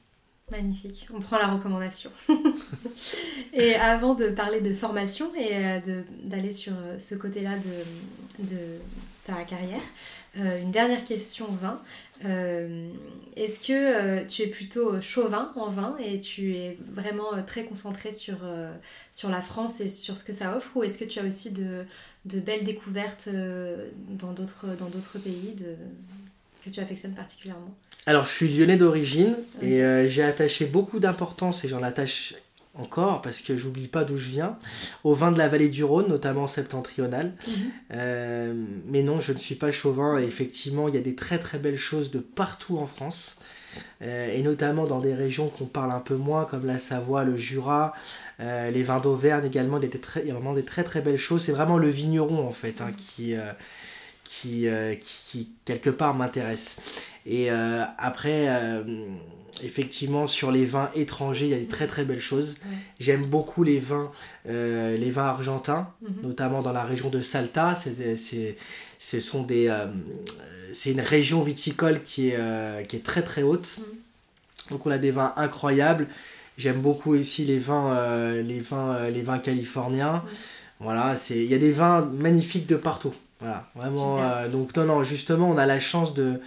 Magnifique, 0.53 1.09
on 1.15 1.21
prend 1.21 1.39
la 1.39 1.49
recommandation. 1.49 2.11
et 3.55 3.75
avant 3.77 4.15
de 4.15 4.29
parler 4.29 4.61
de 4.61 4.75
formation 4.75 5.35
et 5.35 5.57
euh, 5.57 6.03
d'aller 6.25 6.53
sur 6.53 6.75
euh, 6.75 6.99
ce 6.99 7.15
côté-là 7.15 7.53
de, 7.57 8.45
de, 8.47 8.59
ta 9.25 9.45
carrière, 9.45 9.81
euh, 10.37 10.61
une 10.61 10.71
dernière 10.71 11.05
question 11.05 11.47
vin. 11.53 11.81
Est-ce 12.25 13.61
que 13.67 14.25
tu 14.27 14.43
es 14.43 14.47
plutôt 14.47 15.01
chauvin 15.01 15.51
en 15.57 15.71
vin 15.71 15.97
et 16.05 16.21
tu 16.21 16.55
es 16.57 16.79
vraiment 16.95 17.43
très 17.47 17.65
concentré 17.65 18.13
sur, 18.13 18.39
sur 19.11 19.29
la 19.29 19.41
France 19.41 19.81
et 19.81 19.89
sur 19.89 20.19
ce 20.19 20.25
que 20.25 20.33
ça 20.33 20.57
offre 20.57 20.71
ou 20.77 20.83
est-ce 20.83 20.99
que 20.99 21.05
tu 21.05 21.19
as 21.19 21.25
aussi 21.25 21.53
de, 21.53 21.85
de 22.25 22.41
belles 22.41 22.65
découvertes 22.65 23.29
dans 24.11 24.33
d'autres 24.33 25.19
pays 25.19 25.55
de, 25.57 25.77
que 26.65 26.71
tu 26.71 26.81
affectionnes 26.81 27.15
particulièrement? 27.15 27.75
Alors, 28.07 28.25
je 28.25 28.31
suis 28.33 28.49
lyonnais 28.49 28.77
d'origine 28.77 29.37
et 29.61 29.83
euh, 29.83 30.09
j'ai 30.09 30.25
attaché 30.25 30.65
beaucoup 30.65 30.99
d'importance 30.99 31.65
et 31.65 31.69
j'en 31.69 31.85
attache 31.85 32.35
encore 32.75 33.23
parce 33.23 33.41
que 33.41 33.57
j'oublie 33.57 33.89
pas 33.89 34.05
d'où 34.05 34.17
je 34.17 34.29
viens, 34.31 34.59
au 35.05 35.15
vin 35.15 35.31
de 35.31 35.39
la 35.39 35.49
vallée 35.49 35.69
du 35.69 35.85
Rhône, 35.85 36.09
notamment 36.09 36.47
septentrional. 36.47 37.33
Mhm. 37.47 37.55
Euh, 37.93 38.65
mais 38.87 39.03
non, 39.03 39.21
je 39.21 39.33
ne 39.33 39.39
suis 39.39 39.55
pas 39.55 39.73
chauvin 39.73 40.19
et 40.19 40.25
effectivement, 40.25 40.89
il 40.89 40.95
y 40.95 40.99
a 40.99 41.03
des 41.03 41.15
très 41.15 41.39
très 41.39 41.59
belles 41.59 41.79
choses 41.79 42.11
de 42.11 42.19
partout 42.19 42.79
en 42.79 42.87
France. 42.87 43.37
Euh, 44.03 44.31
et 44.31 44.43
notamment 44.43 44.85
dans 44.85 45.01
des 45.01 45.15
régions 45.15 45.49
qu'on 45.49 45.65
parle 45.65 45.93
un 45.93 46.01
peu 46.01 46.17
moins, 46.17 46.45
comme 46.45 46.67
la 46.67 46.79
Savoie, 46.79 47.25
le 47.25 47.37
Jura, 47.37 47.95
les 48.39 48.83
vins 48.83 48.99
d'Auvergne 48.99 49.47
également, 49.47 49.79
il 49.81 50.27
y 50.27 50.31
a 50.31 50.35
vraiment 50.35 50.53
des 50.53 50.65
très 50.65 50.83
très 50.83 51.01
belles 51.01 51.17
choses. 51.17 51.45
C'est 51.45 51.53
vraiment 51.53 51.79
le 51.79 51.89
vigneron 51.89 52.45
en 52.47 52.51
fait 52.51 52.81
hein, 52.81 52.91
qui, 52.99 53.37
qui, 54.25 54.67
qui, 55.01 55.53
quelque 55.65 55.91
part 55.91 56.15
m'intéresse. 56.15 56.79
Et 57.27 57.51
euh, 57.51 57.85
après, 57.99 58.49
euh, 58.49 58.83
effectivement, 59.63 60.27
sur 60.27 60.51
les 60.51 60.65
vins 60.65 60.91
étrangers, 60.95 61.47
il 61.47 61.51
y 61.51 61.55
a 61.55 61.59
des 61.59 61.67
très 61.67 61.87
très 61.87 62.05
belles 62.05 62.21
choses. 62.21 62.59
J'aime 63.01 63.27
beaucoup 63.27 63.65
les 63.65 63.79
vins, 63.79 64.11
euh, 64.49 64.97
les 64.97 65.11
vins 65.11 65.27
argentins, 65.27 65.89
mhm. 66.03 66.29
notamment 66.29 66.63
dans 66.63 66.73
la 66.73 66.85
région 66.85 67.11
de 67.11 67.21
Salta. 67.21 67.75
C'est, 67.75 68.57
ce 68.99 69.21
sont 69.21 69.43
des, 69.43 69.75
c'est 70.73 70.93
une 70.93 71.01
région 71.01 71.43
viticole 71.43 72.03
qui 72.03 72.29
est, 72.29 72.87
qui 72.89 72.97
est 72.97 73.05
très 73.05 73.23
très 73.23 73.43
haute. 73.43 73.79
Mhm. 73.79 73.85
Donc 74.71 74.87
on 74.87 74.91
a 74.91 74.99
des 74.99 75.11
vins 75.11 75.33
incroyables. 75.37 76.07
J'aime 76.59 76.81
beaucoup 76.81 77.15
aussi 77.15 77.45
les 77.45 77.59
vins, 77.59 78.33
les 78.43 78.61
vins, 78.61 79.09
les 79.11 79.23
vins 79.23 79.39
californiens. 79.39 80.23
Voilà, 80.81 81.17
c'est, 81.17 81.37
il 81.37 81.51
y 81.51 81.55
a 81.55 81.59
des 81.59 81.73
vins 81.73 82.03
magnifiques 82.03 82.67
de 82.67 82.77
partout. 82.77 83.15
Voilà, 83.43 83.67
vraiment. 83.75 84.49
donc 84.49 84.75
non, 84.77 84.85
non, 84.85 85.05
justement, 85.05 85.51
on 85.51 85.59
a 85.59 85.67
la 85.67 85.81
chance 85.81 86.15
de 86.15 86.41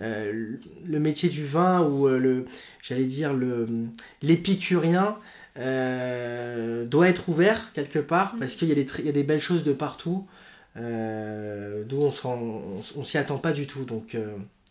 euh, 0.00 0.56
le 0.84 0.98
métier 0.98 1.28
du 1.28 1.44
vin 1.44 1.82
ou 1.82 2.08
euh, 2.08 2.18
le, 2.18 2.46
j'allais 2.82 3.04
dire 3.04 3.34
le 3.34 3.68
l'épicurien 4.22 5.16
euh, 5.58 6.86
doit 6.86 7.08
être 7.08 7.28
ouvert 7.28 7.72
quelque 7.74 7.98
part 7.98 8.34
mm. 8.34 8.38
parce 8.38 8.54
qu'il 8.54 8.68
y, 8.68 8.72
a 8.72 8.74
des, 8.74 8.86
il 8.98 9.06
y 9.06 9.08
a 9.10 9.12
des 9.12 9.22
belles 9.22 9.40
choses 9.40 9.64
de 9.64 9.72
partout 9.72 10.26
d'où 10.74 12.10
on 12.24 12.72
on, 12.96 13.04
s'y 13.04 13.18
attend 13.18 13.36
pas 13.36 13.52
du 13.52 13.66
tout 13.66 13.84
donc 13.84 14.16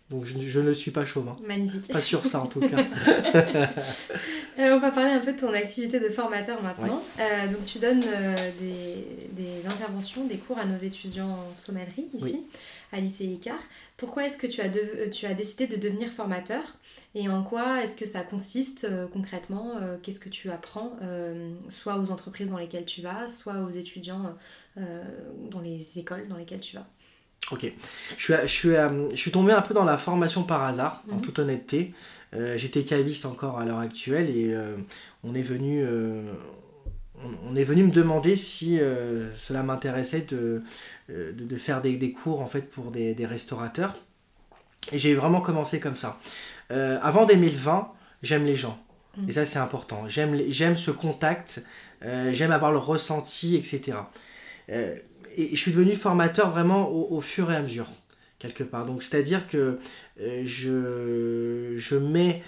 donc 0.10 0.26
je, 0.26 0.60
ne 0.60 0.74
suis 0.74 0.92
pas 0.92 1.06
chauvin. 1.06 1.38
Magnifique. 1.48 1.88
Pas 1.94 2.02
sur 2.02 2.26
ça 2.26 2.42
en 2.42 2.48
tout 2.48 2.60
cas. 2.68 2.84
on 4.58 4.80
va 4.80 4.92
parler 4.92 5.12
un 5.12 5.20
peu 5.20 5.34
de 5.34 5.40
ton 5.40 5.54
activité 5.54 6.00
de 6.00 6.10
formateur 6.10 6.62
maintenant. 6.62 7.04
donc 7.52 7.64
tu 7.66 7.80
donnes 7.80 8.04
des, 8.60 9.08
des, 9.32 9.66
interventions, 9.68 10.26
des 10.26 10.38
cours 10.38 10.58
à 10.58 10.66
nos 10.66 10.78
étudiants 10.78 11.30
en 11.30 11.56
sommellerie 11.56 12.08
ici, 12.14 12.44
à 12.92 13.00
lycée 13.00 13.26
Icar. 13.26 13.60
Pourquoi 14.02 14.26
est-ce 14.26 14.40
que 14.40 14.48
tu 14.48 14.62
as, 14.62 14.66
euh, 14.66 15.12
tu 15.12 15.28
as 15.28 15.36
décidé 15.36 15.68
de 15.68 15.76
devenir 15.76 16.12
formateur 16.12 16.64
et 17.14 17.30
en 17.30 17.44
quoi 17.44 17.84
est-ce 17.84 17.96
que 17.96 18.08
ça 18.08 18.22
consiste 18.22 18.86
euh, 18.86 19.06
concrètement 19.06 19.74
euh, 19.80 19.98
Qu'est-ce 20.02 20.20
que 20.20 20.30
tu 20.30 20.50
apprends 20.50 20.98
soit 21.70 22.00
aux 22.00 22.10
entreprises 22.10 22.50
dans 22.50 22.58
lesquelles 22.58 22.86
tu 22.86 23.04
vas, 23.04 23.28
soit 23.28 23.60
aux 23.60 23.70
étudiants 23.70 24.36
dans 24.76 25.60
les 25.60 26.00
écoles 26.00 26.28
dans 26.28 26.36
lesquelles 26.36 26.62
tu 26.62 26.78
vas? 26.78 26.88
Ok. 27.52 27.72
Je 28.18 28.24
suis, 28.24 28.34
je, 28.42 28.48
suis, 28.48 28.70
je 28.70 29.16
suis 29.16 29.32
tombé 29.32 29.54
un 29.54 29.62
peu 29.62 29.76
dans 29.76 29.86
la 29.86 30.00
formation 30.00 30.44
par 30.44 30.64
hasard, 30.64 31.04
en 31.12 31.18
mhm. 31.18 31.22
toute 31.22 31.38
honnêteté. 31.38 31.94
J'étais 32.34 32.84
caviste 32.84 33.26
encore 33.26 33.60
à 33.60 33.66
l'heure 33.66 33.80
actuelle 33.80 34.30
et 34.30 34.56
on 35.24 35.34
est 35.34 35.42
venu 35.42 35.86
on 37.46 37.56
est 37.56 37.64
venu 37.64 37.84
me 37.84 37.92
demander 37.92 38.36
si 38.36 38.80
cela 39.36 39.64
m'intéressait 39.64 40.26
de, 40.30 40.64
euh, 41.12 41.32
de, 41.34 41.56
faire 41.58 41.82
des, 41.82 42.12
cours 42.12 42.42
en 42.42 42.48
fait 42.48 42.62
pour 42.62 42.92
des, 42.92 43.16
restaurateurs. 43.26 43.96
Et 44.92 45.00
j'ai 45.00 45.14
vraiment 45.14 45.42
commencé 45.42 45.80
comme 45.80 45.98
ça. 45.98 46.20
Euh, 46.72 47.00
avant 47.02 47.26
2020, 47.26 47.92
j'aime 48.24 48.46
les 48.46 48.56
gens. 48.56 48.82
Mm. 49.18 49.30
Et 49.30 49.32
ça, 49.34 49.46
c'est 49.46 49.60
important. 49.60 50.06
J'aime 50.08 50.78
ce 50.78 50.92
contact, 50.92 51.66
euh, 52.04 52.32
j'aime 52.34 52.52
avoir 52.52 52.72
le 52.72 52.78
ressenti, 52.78 53.56
etc. 53.56 53.98
et 54.70 55.50
je 55.52 55.56
suis 55.58 55.72
devenu 55.72 55.96
formateur 55.96 56.52
vraiment 56.52 56.90
au, 56.90 57.20
fur 57.20 57.52
et 57.52 57.56
à 57.56 57.62
mesure, 57.62 57.90
quelque 58.42 58.64
part. 58.64 58.86
Donc, 58.86 59.04
c'est-à-dire 59.04 59.48
que 59.48 59.78
je, 60.18 61.76
je, 61.78 61.96
mets, 61.96 62.42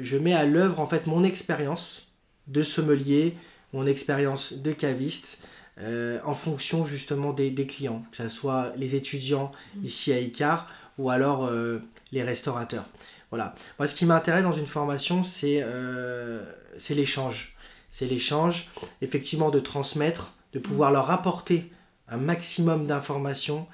je 0.00 0.16
mets 0.16 0.32
à 0.32 0.46
l'œuvre 0.46 0.80
en 0.80 0.86
fait 0.86 1.06
mon 1.06 1.22
expérience 1.22 2.08
de 2.46 2.62
sommelier, 2.62 3.36
mon 3.72 3.86
expérience 3.86 4.54
de 4.54 4.72
caviste, 4.72 5.46
euh, 5.78 6.18
en 6.24 6.34
fonction 6.34 6.86
justement 6.86 7.34
des, 7.34 7.52
clients, 7.66 8.02
que 8.10 8.16
ce 8.16 8.28
soit 8.28 8.72
les 8.76 8.94
étudiants 8.94 9.52
mm. 9.74 9.84
ici 9.84 10.12
à 10.12 10.18
ICAR 10.18 10.70
ou 10.96 11.10
alors 11.10 11.44
euh, 11.44 11.80
les 12.12 12.22
restaurateurs. 12.22 12.86
Voilà. 13.30 13.54
Moi, 13.78 13.86
ce 13.86 13.94
qui 13.94 14.06
m'intéresse 14.06 14.44
dans 14.44 14.52
une 14.52 14.66
formation, 14.66 15.22
c'est 15.22 15.60
euh, 15.62 16.42
l'échange. 16.88 17.56
C'est 17.90 18.06
l'échange, 18.06 18.70
effectivement, 19.02 19.50
de 19.50 19.60
transmettre, 19.60 20.32
de 20.54 20.58
pouvoir 20.58 20.92
leur 20.92 21.10
apporter 21.10 21.70
un 22.08 22.16
maximum 22.16 22.86
d'informations, 22.86 23.66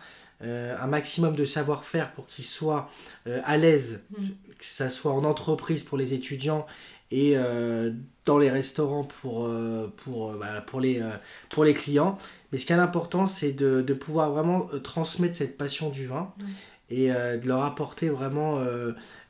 un 0.42 0.86
maximum 0.86 1.36
de 1.36 1.44
savoir-faire 1.44 2.12
pour 2.12 2.26
qu'ils 2.26 2.44
soient 2.44 2.90
à 3.26 3.56
l'aise, 3.56 4.02
mm. 4.10 4.26
que 4.58 4.64
ce 4.64 4.88
soit 4.88 5.12
en 5.12 5.24
entreprise 5.24 5.82
pour 5.82 5.98
les 5.98 6.14
étudiants 6.14 6.66
et 7.12 7.34
euh, 7.36 7.92
dans 8.24 8.38
les 8.38 8.50
restaurants 8.50 9.04
pour, 9.04 9.44
euh, 9.44 9.92
pour, 9.98 10.30
euh, 10.30 10.60
pour, 10.66 10.80
les, 10.80 11.00
pour 11.50 11.62
les 11.62 11.74
clients. 11.74 12.18
Mais 12.50 12.58
ce 12.58 12.66
qui 12.66 12.72
est 12.72 12.76
important, 12.76 13.26
c'est 13.26 13.52
de, 13.52 13.82
de, 13.82 13.94
pouvoir 13.94 14.32
vraiment 14.32 14.68
transmettre 14.82 15.36
cette 15.36 15.56
passion 15.56 15.90
du 15.90 16.06
vin. 16.06 16.32
et 16.90 17.08
de 17.08 17.46
leur 17.46 17.62
apporter 17.62 18.10
vraiment 18.10 18.60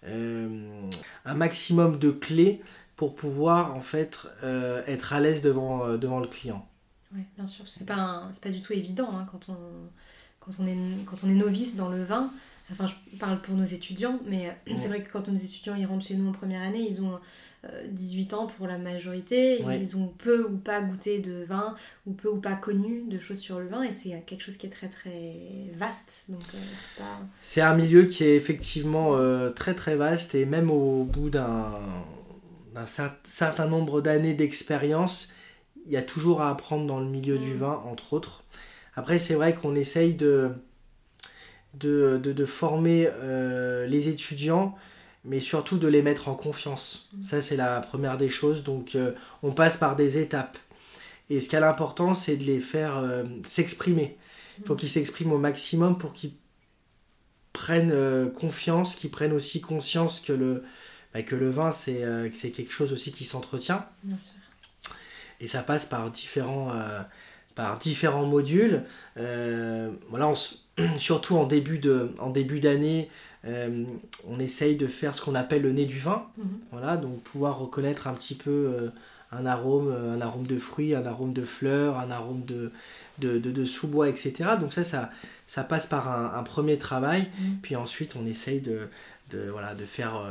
un 0.04 1.34
maximum 1.34 1.98
de 1.98 2.10
clés 2.10 2.60
pour 2.96 3.14
pouvoir 3.14 3.74
en 3.76 3.80
fait 3.80 4.20
être 4.86 5.12
à 5.12 5.20
l'aise 5.20 5.42
devant, 5.42 5.96
devant 5.96 6.18
le 6.20 6.26
client. 6.26 6.66
Oui, 7.14 7.22
bien 7.36 7.46
sûr. 7.46 7.68
C'est 7.68 7.86
pas, 7.86 8.28
pas 8.42 8.50
du 8.50 8.62
tout 8.62 8.72
évident 8.72 9.10
hein, 9.14 9.26
quand, 9.30 9.48
on, 9.48 9.54
quand, 10.44 10.52
on 10.58 10.66
est, 10.66 10.76
quand 11.06 11.24
on 11.24 11.28
est 11.28 11.34
novice 11.34 11.76
dans 11.76 11.88
le 11.88 12.02
vin. 12.02 12.30
Enfin, 12.70 12.86
je 12.86 13.16
parle 13.18 13.40
pour 13.42 13.54
nos 13.54 13.64
étudiants, 13.64 14.18
mais 14.26 14.50
c'est 14.66 14.88
vrai 14.88 15.02
que 15.02 15.12
quand 15.12 15.28
nos 15.28 15.38
étudiants 15.38 15.74
ils 15.74 15.84
rentrent 15.84 16.06
chez 16.06 16.14
nous 16.14 16.28
en 16.28 16.32
première 16.32 16.62
année, 16.62 16.86
ils 16.88 17.02
ont 17.02 17.18
18 17.90 18.32
euh, 18.32 18.36
ans 18.36 18.46
pour 18.46 18.66
la 18.66 18.78
majorité. 18.78 19.62
Ils 19.62 19.96
ont 19.96 20.06
peu 20.06 20.44
ou 20.44 20.56
pas 20.56 20.80
goûté 20.80 21.20
de 21.20 21.44
vin, 21.44 21.76
ou 22.06 22.12
peu 22.12 22.28
ou 22.28 22.36
pas 22.36 22.54
connu 22.54 23.02
de 23.08 23.18
choses 23.18 23.38
sur 23.38 23.60
le 23.60 23.68
vin, 23.68 23.82
et 23.82 23.92
c'est 23.92 24.22
quelque 24.26 24.42
chose 24.42 24.56
qui 24.56 24.66
est 24.66 24.70
très 24.70 24.88
très 24.88 25.36
vaste. 25.74 26.26
Euh, 26.30 27.04
c'est 27.42 27.60
un 27.60 27.74
milieu 27.74 28.04
qui 28.04 28.24
est 28.24 28.36
effectivement 28.36 29.16
euh, 29.16 29.50
très 29.50 29.74
très 29.74 29.96
vaste, 29.96 30.34
et 30.34 30.44
même 30.44 30.70
au 30.70 31.04
bout 31.04 31.30
d'un 31.30 31.78
certain 32.86 33.66
nombre 33.66 34.00
d'années 34.00 34.34
d'expérience, 34.34 35.28
il 35.86 35.92
y 35.92 35.96
a 35.96 36.02
toujours 36.02 36.42
à 36.42 36.50
apprendre 36.50 36.86
dans 36.86 37.00
le 37.00 37.06
milieu 37.06 37.38
du 37.38 37.54
mm. 37.54 37.58
vin, 37.58 37.82
entre 37.86 38.12
autres. 38.12 38.44
Après, 38.94 39.18
c'est 39.18 39.34
vrai 39.34 39.54
qu'on 39.54 39.74
essaye 39.74 40.14
de, 40.14 40.50
de, 41.74 42.44
former 42.44 43.08
les 43.88 44.08
étudiants 44.08 44.76
mais 45.24 45.40
surtout 45.40 45.78
de 45.78 45.88
les 45.88 46.02
mettre 46.02 46.28
en 46.28 46.34
confiance. 46.34 47.08
Mm. 47.12 47.22
Ça, 47.22 47.42
c'est 47.42 47.56
la 47.56 47.80
première 47.80 48.18
des 48.18 48.28
choses. 48.28 48.62
Donc, 48.62 48.94
euh, 48.94 49.12
on 49.42 49.52
passe 49.52 49.76
par 49.76 49.96
des 49.96 50.18
étapes. 50.18 50.58
Et 51.30 51.40
ce 51.40 51.48
qui 51.48 51.56
a 51.56 51.60
l'important, 51.60 52.14
c'est 52.14 52.36
de 52.36 52.44
les 52.44 52.60
faire 52.60 52.96
euh, 52.98 53.24
s'exprimer. 53.46 54.16
Il 54.58 54.66
faut 54.66 54.74
mm. 54.74 54.78
qu'ils 54.78 54.90
s'expriment 54.90 55.32
au 55.32 55.38
maximum 55.38 55.96
pour 55.96 56.12
qu'ils 56.12 56.32
prennent 57.52 57.92
euh, 57.92 58.28
confiance, 58.28 58.96
qu'ils 58.96 59.10
prennent 59.10 59.32
aussi 59.32 59.60
conscience 59.60 60.20
que 60.20 60.32
le, 60.32 60.64
bah, 61.14 61.22
que 61.22 61.36
le 61.36 61.50
vin, 61.50 61.70
c'est 61.70 62.02
quelque 62.54 62.72
chose 62.72 62.92
aussi 62.92 63.12
qui 63.12 63.24
s'entretient. 63.24 63.86
Et 65.40 65.46
ça 65.46 65.62
passe 65.62 65.86
par 65.86 66.10
différents, 66.10 66.72
par 67.54 67.78
différents 67.78 68.26
modules. 68.26 68.82
voilà, 69.16 70.32
surtout 70.98 71.36
en 71.36 71.46
début 71.46 71.78
d'année, 71.78 73.08
euh, 73.44 73.84
on 74.28 74.38
essaye 74.38 74.76
de 74.76 74.86
faire 74.86 75.14
ce 75.14 75.20
qu'on 75.20 75.34
appelle 75.34 75.62
le 75.62 75.72
nez 75.72 75.86
du 75.86 75.98
vin. 75.98 76.26
Mhm. 76.38 76.46
Voilà, 76.70 76.96
donc 76.96 77.20
pouvoir 77.22 77.58
reconnaître 77.58 78.06
un 78.06 78.14
petit 78.14 78.34
peu 78.34 78.50
euh, 78.50 78.88
un 79.32 79.46
arôme, 79.46 79.88
euh, 79.90 80.14
un 80.14 80.20
arôme 80.20 80.46
de 80.46 80.58
fruits, 80.58 80.94
un 80.94 81.06
arôme 81.06 81.32
de 81.32 81.44
fleurs, 81.44 81.98
un 81.98 82.10
arôme 82.10 82.44
de, 82.44 82.70
de, 83.18 83.64
sous-bois, 83.64 84.08
etc. 84.08 84.32
Donc 84.60 84.72
ça, 84.72 84.84
ça, 84.84 85.10
ça 85.46 85.64
passe 85.64 85.86
par 85.86 86.08
un, 86.08 86.42
premier 86.42 86.78
travail. 86.78 87.22
Mhm. 87.38 87.58
Puis 87.62 87.76
ensuite, 87.76 88.14
on 88.16 88.26
essaye 88.26 88.60
de, 88.60 88.88
voilà, 89.50 89.74
de 89.74 89.84
faire 89.84 90.22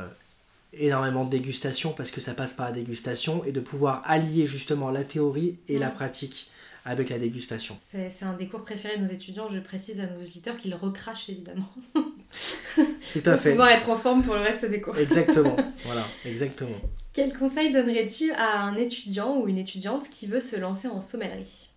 énormément 0.73 1.25
de 1.25 1.31
dégustation 1.31 1.91
parce 1.91 2.11
que 2.11 2.21
ça 2.21 2.33
passe 2.33 2.53
par 2.53 2.67
la 2.67 2.71
dégustation 2.71 3.43
et 3.43 3.51
de 3.51 3.59
pouvoir 3.59 4.03
allier 4.05 4.47
justement 4.47 4.89
la 4.89 5.03
théorie 5.03 5.57
et 5.67 5.79
la 5.79 5.89
pratique 5.89 6.49
avec 6.85 7.09
la 7.09 7.19
dégustation. 7.19 7.77
C'est 7.91 8.23
un 8.23 8.33
des 8.33 8.47
cours 8.47 8.63
préférés 8.63 8.97
de 8.97 9.03
nos 9.03 9.11
étudiants. 9.11 9.49
Je 9.49 9.59
précise 9.59 9.99
à 9.99 10.07
nos 10.07 10.21
auditeurs 10.21 10.57
qu'ils 10.57 10.73
recrachent 10.73 11.29
évidemment. 11.29 11.69
Tout 11.93 13.23
à 13.25 13.37
fait. 13.37 13.49
Pour 13.49 13.51
pouvoir 13.51 13.69
être 13.69 13.89
en 13.89 13.95
forme 13.95 14.23
pour 14.23 14.35
le 14.35 14.41
reste 14.41 14.65
des 14.65 14.81
cours. 14.81 14.97
Exactement. 14.97 15.55
voilà, 15.85 16.05
exactement. 16.25 16.77
Quel 17.13 17.37
conseil 17.37 17.71
donnerais-tu 17.71 18.31
à 18.31 18.63
un 18.63 18.75
étudiant 18.75 19.37
ou 19.37 19.47
une 19.47 19.57
étudiante 19.57 20.09
qui 20.09 20.27
veut 20.27 20.39
se 20.39 20.55
lancer 20.55 20.87
en 20.87 21.01
sommellerie? 21.01 21.69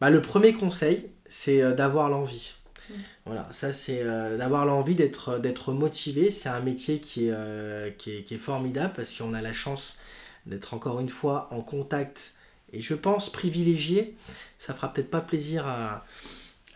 Bah, 0.00 0.10
Le 0.10 0.22
premier 0.22 0.54
conseil, 0.54 1.10
c'est 1.28 1.60
euh, 1.60 1.74
d'avoir 1.74 2.08
l'envie. 2.08 2.54
Mm. 2.88 2.94
Voilà, 3.26 3.48
ça 3.52 3.72
c'est 3.72 4.00
euh, 4.02 4.38
d'avoir 4.38 4.64
l'envie 4.64 4.94
d'être, 4.94 5.38
d'être 5.38 5.72
motivé. 5.72 6.30
C'est 6.30 6.48
un 6.48 6.60
métier 6.60 7.00
qui 7.00 7.26
est, 7.26 7.32
euh, 7.32 7.90
qui, 7.90 8.12
est, 8.16 8.22
qui 8.22 8.34
est 8.34 8.38
formidable 8.38 8.94
parce 8.96 9.12
qu'on 9.12 9.34
a 9.34 9.42
la 9.42 9.52
chance 9.52 9.98
d'être 10.46 10.72
encore 10.72 11.00
une 11.00 11.08
fois 11.08 11.48
en 11.50 11.60
contact 11.60 12.35
et 12.72 12.82
je 12.82 12.94
pense 12.94 13.30
privilégié. 13.30 14.14
Ça 14.58 14.74
fera 14.74 14.92
peut-être 14.92 15.10
pas 15.10 15.20
plaisir 15.20 15.66
à, 15.66 16.04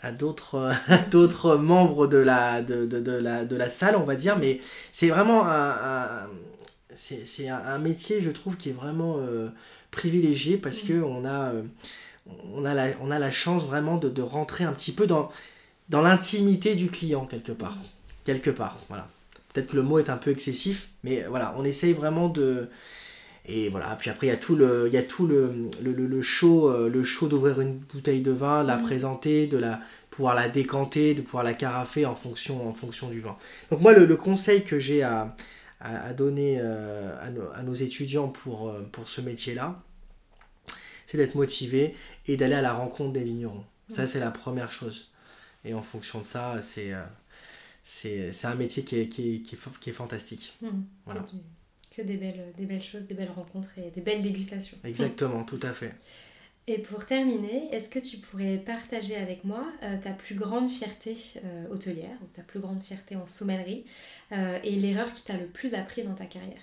à 0.02 0.12
d'autres, 0.12 0.72
d'autres 1.10 1.56
membres 1.56 2.06
de 2.06 2.18
la, 2.18 2.62
de, 2.62 2.86
de, 2.86 3.00
de, 3.00 3.12
la, 3.12 3.44
de 3.44 3.56
la 3.56 3.70
salle, 3.70 3.96
on 3.96 4.04
va 4.04 4.16
dire, 4.16 4.38
mais 4.38 4.60
c'est 4.92 5.08
vraiment 5.08 5.46
un, 5.46 6.28
c'est, 6.96 7.26
c'est 7.26 7.48
un, 7.48 7.78
métier, 7.78 8.20
je 8.20 8.30
trouve, 8.30 8.56
qui 8.56 8.70
est 8.70 8.74
vraiment 8.74 9.16
euh, 9.18 9.48
privilégié 9.90 10.56
parce 10.56 10.82
que 10.82 11.02
on 11.02 11.24
a, 11.24 11.52
euh, 11.52 11.62
on, 12.54 12.64
a 12.64 12.74
la, 12.74 12.88
on 13.00 13.10
a 13.10 13.18
la 13.18 13.30
chance 13.30 13.64
vraiment 13.64 13.96
de, 13.96 14.08
de 14.08 14.22
rentrer 14.22 14.64
un 14.64 14.72
petit 14.72 14.92
peu 14.92 15.06
dans, 15.06 15.30
dans 15.88 16.02
l'intimité 16.02 16.74
du 16.74 16.90
client, 16.90 17.26
quelque 17.26 17.52
part. 17.52 17.76
Quelque 18.24 18.50
part, 18.50 18.78
voilà. 18.88 19.08
Peut-être 19.52 19.68
que 19.68 19.76
le 19.76 19.82
mot 19.82 19.98
est 19.98 20.10
un 20.10 20.16
peu 20.16 20.30
excessif, 20.30 20.90
mais 21.02 21.24
voilà, 21.24 21.54
on 21.58 21.64
essaye 21.64 21.92
vraiment 21.92 22.28
de, 22.28 22.68
et 23.52 23.68
voilà, 23.68 23.96
puis 23.96 24.10
après 24.10 24.28
il 24.28 24.30
y 24.30 24.32
a 24.32 24.36
tout 24.36 24.54
le, 24.54 24.86
il 24.86 24.94
y 24.94 24.96
a 24.96 25.02
tout 25.02 25.26
le, 25.26 25.68
le, 25.82 25.92
le, 25.92 26.22
show, 26.22 26.70
euh, 26.70 26.88
le 26.88 27.02
show 27.02 27.26
d'ouvrir 27.26 27.60
une 27.60 27.78
bouteille 27.78 28.22
de 28.22 28.30
vin, 28.30 28.62
de 28.62 28.68
la 28.68 28.76
mm. 28.76 28.82
présenter, 28.82 29.46
de 29.48 29.58
la 29.58 29.80
pouvoir 30.10 30.34
la 30.34 30.48
décanter, 30.48 31.14
de 31.14 31.22
pouvoir 31.22 31.42
la 31.42 31.54
carafer 31.54 32.06
en 32.06 32.14
fonction, 32.14 32.68
en 32.68 32.72
fonction 32.72 33.08
du 33.08 33.20
vin. 33.20 33.36
Donc 33.70 33.80
moi 33.80 33.92
le, 33.92 34.16
conseil 34.16 34.64
que 34.64 34.78
j'ai 34.78 35.02
à, 35.02 35.36
à, 35.80 36.12
donner 36.12 36.58
euh, 36.60 37.16
à, 37.54 37.62
nos, 37.62 37.74
étudiants 37.74 38.28
pour, 38.28 38.68
euh, 38.68 38.88
pour 38.92 39.08
ce 39.08 39.20
métier-là, 39.20 39.82
c'est 41.06 41.18
d'être 41.18 41.34
motivé 41.34 41.96
et 42.28 42.36
d'aller 42.36 42.54
à 42.54 42.62
la 42.62 42.72
rencontre 42.72 43.12
des 43.12 43.24
vignerons. 43.24 43.64
Ça 43.88 44.04
mm. 44.04 44.06
c'est 44.06 44.20
la 44.20 44.30
première 44.30 44.70
chose. 44.70 45.10
Et 45.64 45.74
en 45.74 45.82
fonction 45.82 46.20
de 46.20 46.24
ça, 46.24 46.60
c'est 46.60 46.94
c'est 47.82 48.44
un 48.44 48.54
métier 48.54 48.84
qui 48.84 49.00
est, 49.00 49.08
qui 49.08 49.34
est, 49.34 49.40
qui 49.40 49.56
est, 49.56 49.78
qui 49.80 49.90
est 49.90 49.92
fantastique. 49.92 50.56
Mm. 50.62 50.68
Voilà 51.04 51.26
que 51.90 52.02
des 52.02 52.16
belles, 52.16 52.52
des 52.56 52.66
belles 52.66 52.82
choses, 52.82 53.06
des 53.06 53.14
belles 53.14 53.32
rencontres 53.34 53.70
et 53.78 53.90
des 53.90 54.00
belles 54.00 54.22
dégustations. 54.22 54.78
Exactement, 54.84 55.44
tout 55.44 55.60
à 55.62 55.72
fait. 55.72 55.92
Et 56.66 56.78
pour 56.78 57.04
terminer, 57.04 57.68
est-ce 57.72 57.88
que 57.88 57.98
tu 57.98 58.18
pourrais 58.18 58.58
partager 58.58 59.16
avec 59.16 59.44
moi 59.44 59.64
euh, 59.82 59.96
ta 59.96 60.12
plus 60.12 60.36
grande 60.36 60.70
fierté 60.70 61.16
euh, 61.44 61.66
hôtelière 61.70 62.16
ou 62.22 62.26
ta 62.32 62.42
plus 62.42 62.60
grande 62.60 62.80
fierté 62.82 63.16
en 63.16 63.26
sommellerie 63.26 63.84
euh, 64.32 64.58
et 64.62 64.72
l'erreur 64.72 65.12
qui 65.12 65.22
t'a 65.22 65.36
le 65.36 65.46
plus 65.46 65.74
appris 65.74 66.04
dans 66.04 66.14
ta 66.14 66.26
carrière? 66.26 66.60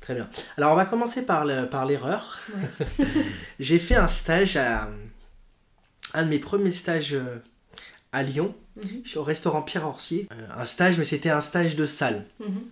Très 0.00 0.14
bien. 0.14 0.30
Alors 0.56 0.72
on 0.72 0.76
va 0.76 0.86
commencer 0.86 1.26
par 1.26 1.44
l'erreur. 1.44 2.40
J'ai 3.60 3.78
fait 3.78 3.96
un 3.96 4.08
stage 4.08 4.56
à 4.56 4.88
un 6.14 6.22
de 6.22 6.28
mes 6.28 6.38
premiers 6.38 6.70
stages 6.70 7.16
à 8.12 8.22
Lyon, 8.22 8.54
mhm. 8.76 9.02
au 9.16 9.22
restaurant 9.22 9.60
Pierre 9.60 9.86
Orsier. 9.86 10.28
un 10.56 10.64
stage, 10.64 10.96
mais 10.96 11.04
c'était 11.04 11.30
un 11.30 11.40
stage 11.42 11.76
de 11.76 11.84
salle. 11.84 12.24
Mhm 12.40 12.62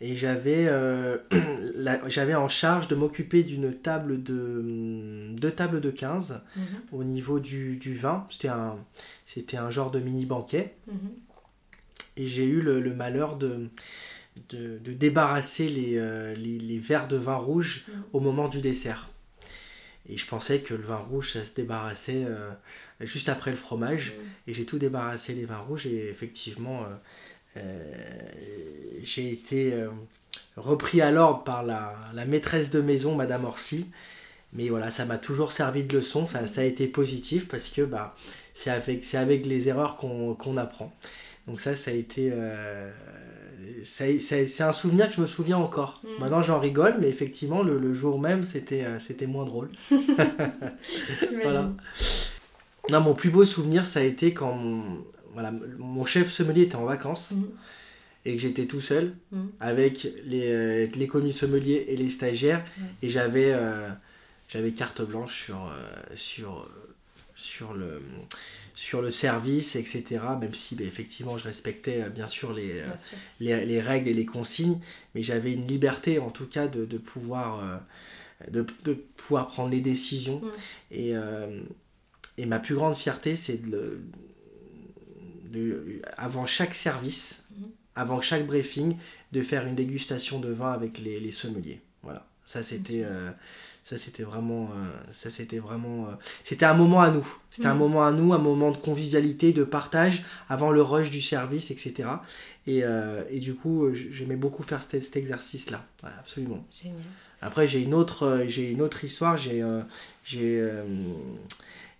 et 0.00 0.16
j'avais 0.16 0.66
euh, 0.68 1.18
j'avais 2.08 2.34
en 2.34 2.48
charge 2.48 2.88
de 2.88 2.94
m'occuper 2.94 3.42
d'une 3.42 3.74
table 3.74 4.22
de 4.22 5.30
deux 5.32 5.50
tables 5.50 5.80
de 5.80 5.90
15 5.90 6.42
mhm. 6.56 6.64
au 6.92 7.04
niveau 7.04 7.38
du, 7.38 7.76
du 7.76 7.94
vin 7.94 8.26
c'était 8.30 8.48
un 8.48 8.78
c'était 9.26 9.58
un 9.58 9.70
genre 9.70 9.90
de 9.90 10.00
mini 10.00 10.24
banquet 10.24 10.74
mhm. 10.86 11.10
et 12.16 12.26
j'ai 12.26 12.46
eu 12.46 12.62
le, 12.62 12.94
malheur 12.94 13.36
de, 13.36 13.68
de, 14.48 14.78
de 14.78 14.92
débarrasser 14.92 15.68
les, 15.68 15.98
euh, 15.98 16.34
les, 16.34 16.58
les, 16.58 16.78
verres 16.78 17.08
de 17.08 17.16
vin 17.16 17.36
rouge 17.36 17.84
mhm. 17.86 18.02
au 18.14 18.20
moment 18.20 18.48
du 18.48 18.60
dessert 18.60 19.10
et 20.08 20.16
je 20.16 20.26
pensais 20.26 20.60
que 20.60 20.72
le 20.72 20.82
vin 20.82 20.96
rouge 20.96 21.34
ça 21.34 21.44
se 21.44 21.54
débarrassait 21.54 22.24
euh, 22.26 22.50
juste 23.00 23.28
après 23.28 23.50
le 23.50 23.56
fromage 23.58 24.14
et 24.46 24.54
j'ai 24.54 24.64
tout 24.64 24.78
débarrassé 24.78 25.34
les 25.34 25.44
vins 25.44 25.58
rouges 25.58 25.86
et 25.86 26.08
effectivement 26.08 26.86
j'ai 29.02 29.32
été 29.32 29.72
euh, 29.72 29.88
repris 30.56 31.00
à 31.00 31.10
l'ordre 31.10 31.42
par 31.44 31.64
la, 31.64 32.24
maîtresse 32.26 32.70
de 32.70 32.80
maison, 32.80 33.14
Madame 33.14 33.44
Orsi. 33.44 33.90
Mais 34.52 34.68
voilà, 34.68 34.90
ça 34.90 35.04
m'a 35.04 35.18
toujours 35.18 35.52
servi 35.52 35.84
de 35.84 35.96
leçon, 35.96 36.26
ça, 36.26 36.46
ça, 36.48 36.62
a 36.62 36.64
été 36.64 36.88
positif 36.88 37.46
parce 37.46 37.68
que 37.68 37.82
bah, 37.82 38.16
c'est 38.52 38.70
avec, 38.70 39.14
avec 39.14 39.46
les 39.46 39.68
erreurs 39.68 39.96
qu'on 39.96 40.56
apprend. 40.56 40.92
Donc 41.46 41.60
ça, 41.60 41.76
ça 41.76 41.92
a 41.92 41.94
été... 41.94 42.30
Euh, 42.32 42.90
c'est 43.84 44.60
un 44.60 44.72
souvenir 44.72 45.08
que 45.08 45.14
je 45.14 45.20
me 45.20 45.26
souviens 45.26 45.58
encore. 45.58 46.02
Mm. 46.02 46.20
Maintenant, 46.20 46.42
j'en 46.42 46.58
rigole, 46.58 46.96
mais 46.98 47.08
effectivement, 47.08 47.62
le, 47.62 47.94
jour 47.94 48.18
même, 48.18 48.44
c'était 48.44 48.84
c'était 48.98 49.26
moins 49.26 49.44
drôle. 49.44 49.70
voilà. 51.42 51.70
Non, 52.88 53.00
mon 53.00 53.14
plus 53.14 53.30
beau 53.30 53.44
souvenir, 53.44 53.86
ça 53.86 54.00
a 54.00 54.02
été 54.02 54.34
quand 54.34 54.58
voilà, 55.40 55.56
mon 55.78 56.04
chef 56.04 56.30
sommelier 56.30 56.62
était 56.62 56.76
en 56.76 56.84
vacances 56.84 57.32
mhm. 57.32 57.50
et 58.26 58.36
que 58.36 58.42
j'étais 58.42 58.66
tout 58.66 58.80
seul 58.80 59.14
mhm. 59.32 59.50
avec 59.58 60.06
les, 60.24 60.48
euh, 60.48 60.86
les, 60.94 61.06
commis 61.06 61.32
sommeliers 61.32 61.86
et 61.88 61.96
les 61.96 62.10
stagiaires 62.10 62.64
et 63.02 63.08
j'avais 63.08 63.52
euh, 63.52 63.88
j'avais 64.48 64.72
carte 64.72 65.00
blanche 65.00 65.44
sur, 65.44 65.66
euh, 65.66 66.16
sur, 66.16 66.68
sur, 67.36 67.72
le, 67.72 68.02
sur 68.74 69.00
le 69.00 69.10
service, 69.10 69.76
etc. 69.76 70.20
Même 70.40 70.54
si 70.54 70.74
bah, 70.74 70.84
effectivement 70.84 71.38
je 71.38 71.44
respectais 71.44 72.10
bien 72.10 72.28
sûr 72.28 72.52
les, 72.52 72.82
les, 73.38 73.64
les, 73.64 73.80
règles 73.80 74.08
et 74.08 74.14
les 74.14 74.26
consignes, 74.26 74.80
mais 75.14 75.22
j'avais 75.22 75.52
une 75.52 75.66
liberté 75.66 76.18
en 76.18 76.30
tout 76.30 76.46
cas 76.46 76.66
de, 76.66 76.84
de 76.84 76.98
pouvoir, 76.98 77.80
de, 78.50 78.66
de, 78.84 78.94
pouvoir 79.16 79.46
prendre 79.46 79.70
les 79.70 79.80
décisions. 79.80 80.42
Et, 80.90 81.14
et 82.36 82.46
ma 82.46 82.58
plus 82.58 82.74
grande 82.74 82.96
fierté, 82.96 83.36
c'est 83.36 83.70
de 83.70 84.00
de, 85.50 86.00
avant 86.16 86.46
chaque 86.46 86.74
service, 86.74 87.44
Mhm. 87.58 87.66
avant 87.96 88.20
chaque 88.20 88.46
briefing, 88.46 88.96
de 89.32 89.42
faire 89.42 89.66
une 89.66 89.74
dégustation 89.74 90.38
de 90.40 90.50
vin 90.50 90.72
avec 90.72 90.98
les, 90.98 91.20
les 91.20 91.30
sommeliers. 91.32 91.80
Voilà, 92.02 92.24
ça 92.46 92.62
c'était, 92.62 93.02
euh, 93.04 93.30
ça 93.84 93.98
c'était 93.98 94.22
vraiment, 94.22 94.70
euh, 94.70 94.90
ça 95.12 95.30
c'était 95.30 95.58
vraiment, 95.58 96.06
euh, 96.06 96.12
c'était 96.44 96.64
un 96.66 96.74
moment 96.74 97.00
à 97.00 97.10
nous. 97.10 97.26
C'était 97.50 97.66
un 97.68 97.74
Mhm. 97.74 97.78
moment 97.78 98.04
à 98.06 98.12
nous, 98.12 98.32
un 98.32 98.38
moment 98.38 98.70
de 98.70 98.76
convivialité, 98.76 99.52
de 99.52 99.64
partage 99.64 100.24
avant 100.48 100.70
le 100.70 100.82
rush 100.82 101.10
du 101.10 101.20
service, 101.20 101.70
etc. 101.70 102.08
Et, 102.66 102.84
euh, 102.84 103.22
et 103.30 103.40
du 103.40 103.54
coup, 103.54 103.88
j'aimais 103.94 104.36
beaucoup 104.36 104.62
faire 104.62 104.82
cet, 104.82 105.02
cet 105.02 105.16
exercice-là. 105.16 105.84
Voilà, 106.00 106.16
absolument. 106.18 106.64
Génial. 106.70 106.98
Après, 107.42 107.66
j'ai 107.66 107.80
une 107.82 107.94
autre, 107.94 108.44
j'ai 108.48 108.70
une 108.70 108.82
autre 108.82 109.02
histoire. 109.04 109.38
J'ai, 109.38 109.62
euh, 109.62 109.80
j'ai, 110.24 110.60
euh, 110.60 110.84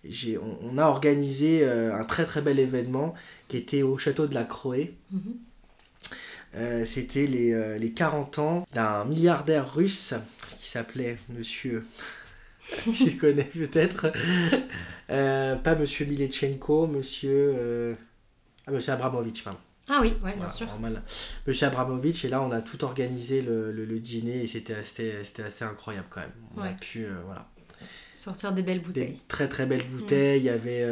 j'ai- 0.03 0.37
on, 0.37 0.57
on 0.63 0.77
a 0.77 0.85
organisé 0.85 1.63
un 1.67 2.03
très 2.05 2.25
très 2.25 2.41
bel 2.41 2.59
événement 2.59 3.13
qui 3.51 3.57
était 3.57 3.81
au 3.81 3.97
château 3.97 4.27
de 4.27 4.33
la 4.33 4.45
Croé. 4.45 4.95
Mhm. 5.11 5.21
Euh, 6.55 6.85
C'était 6.85 7.27
les, 7.27 7.51
euh, 7.51 7.77
les 7.77 7.91
40 7.91 8.39
ans 8.39 8.65
d'un 8.73 9.03
milliardaire 9.03 9.73
russe 9.73 10.13
qui 10.61 10.69
s'appelait 10.69 11.17
Monsieur. 11.29 11.85
tu 12.93 13.17
connais 13.17 13.43
peut-être. 13.43 14.11
Euh, 15.09 15.57
pas 15.57 15.75
Monsieur 15.75 16.05
Milechenko, 16.05 16.87
Monsieur. 16.87 17.97
Ah, 18.65 18.71
Monsieur 18.71 18.93
Abramovich, 18.93 19.43
pardon. 19.43 19.59
Ah 19.89 19.99
oui, 20.01 20.13
ouais, 20.23 20.33
bien 20.37 20.49
sûr. 20.49 20.67
normal. 20.67 21.01
Monsieur 21.45 21.67
Abramovich, 21.67 22.23
et 22.23 22.29
là 22.29 22.41
on 22.41 22.49
a 22.51 22.61
tout 22.61 22.81
organisé 22.85 23.41
le, 23.41 23.73
le- 23.73 23.83
le 23.83 23.99
dîner 23.99 24.43
et 24.43 24.47
c'était 24.47 24.73
assez 24.75 25.65
incroyable 25.65 26.07
quand 26.09 26.21
même. 26.21 26.31
On 26.55 26.61
a 26.61 26.69
pu, 26.69 27.05
voilà. 27.25 27.45
Sortir 28.15 28.53
des 28.53 28.61
belles 28.61 28.77
Des 28.79 28.85
bouteilles. 28.85 29.19
très 29.27 29.49
très 29.49 29.65
belles 29.65 29.85
bouteilles, 29.85 30.39
il 30.39 30.45
y 30.45 30.49
avait. 30.49 30.87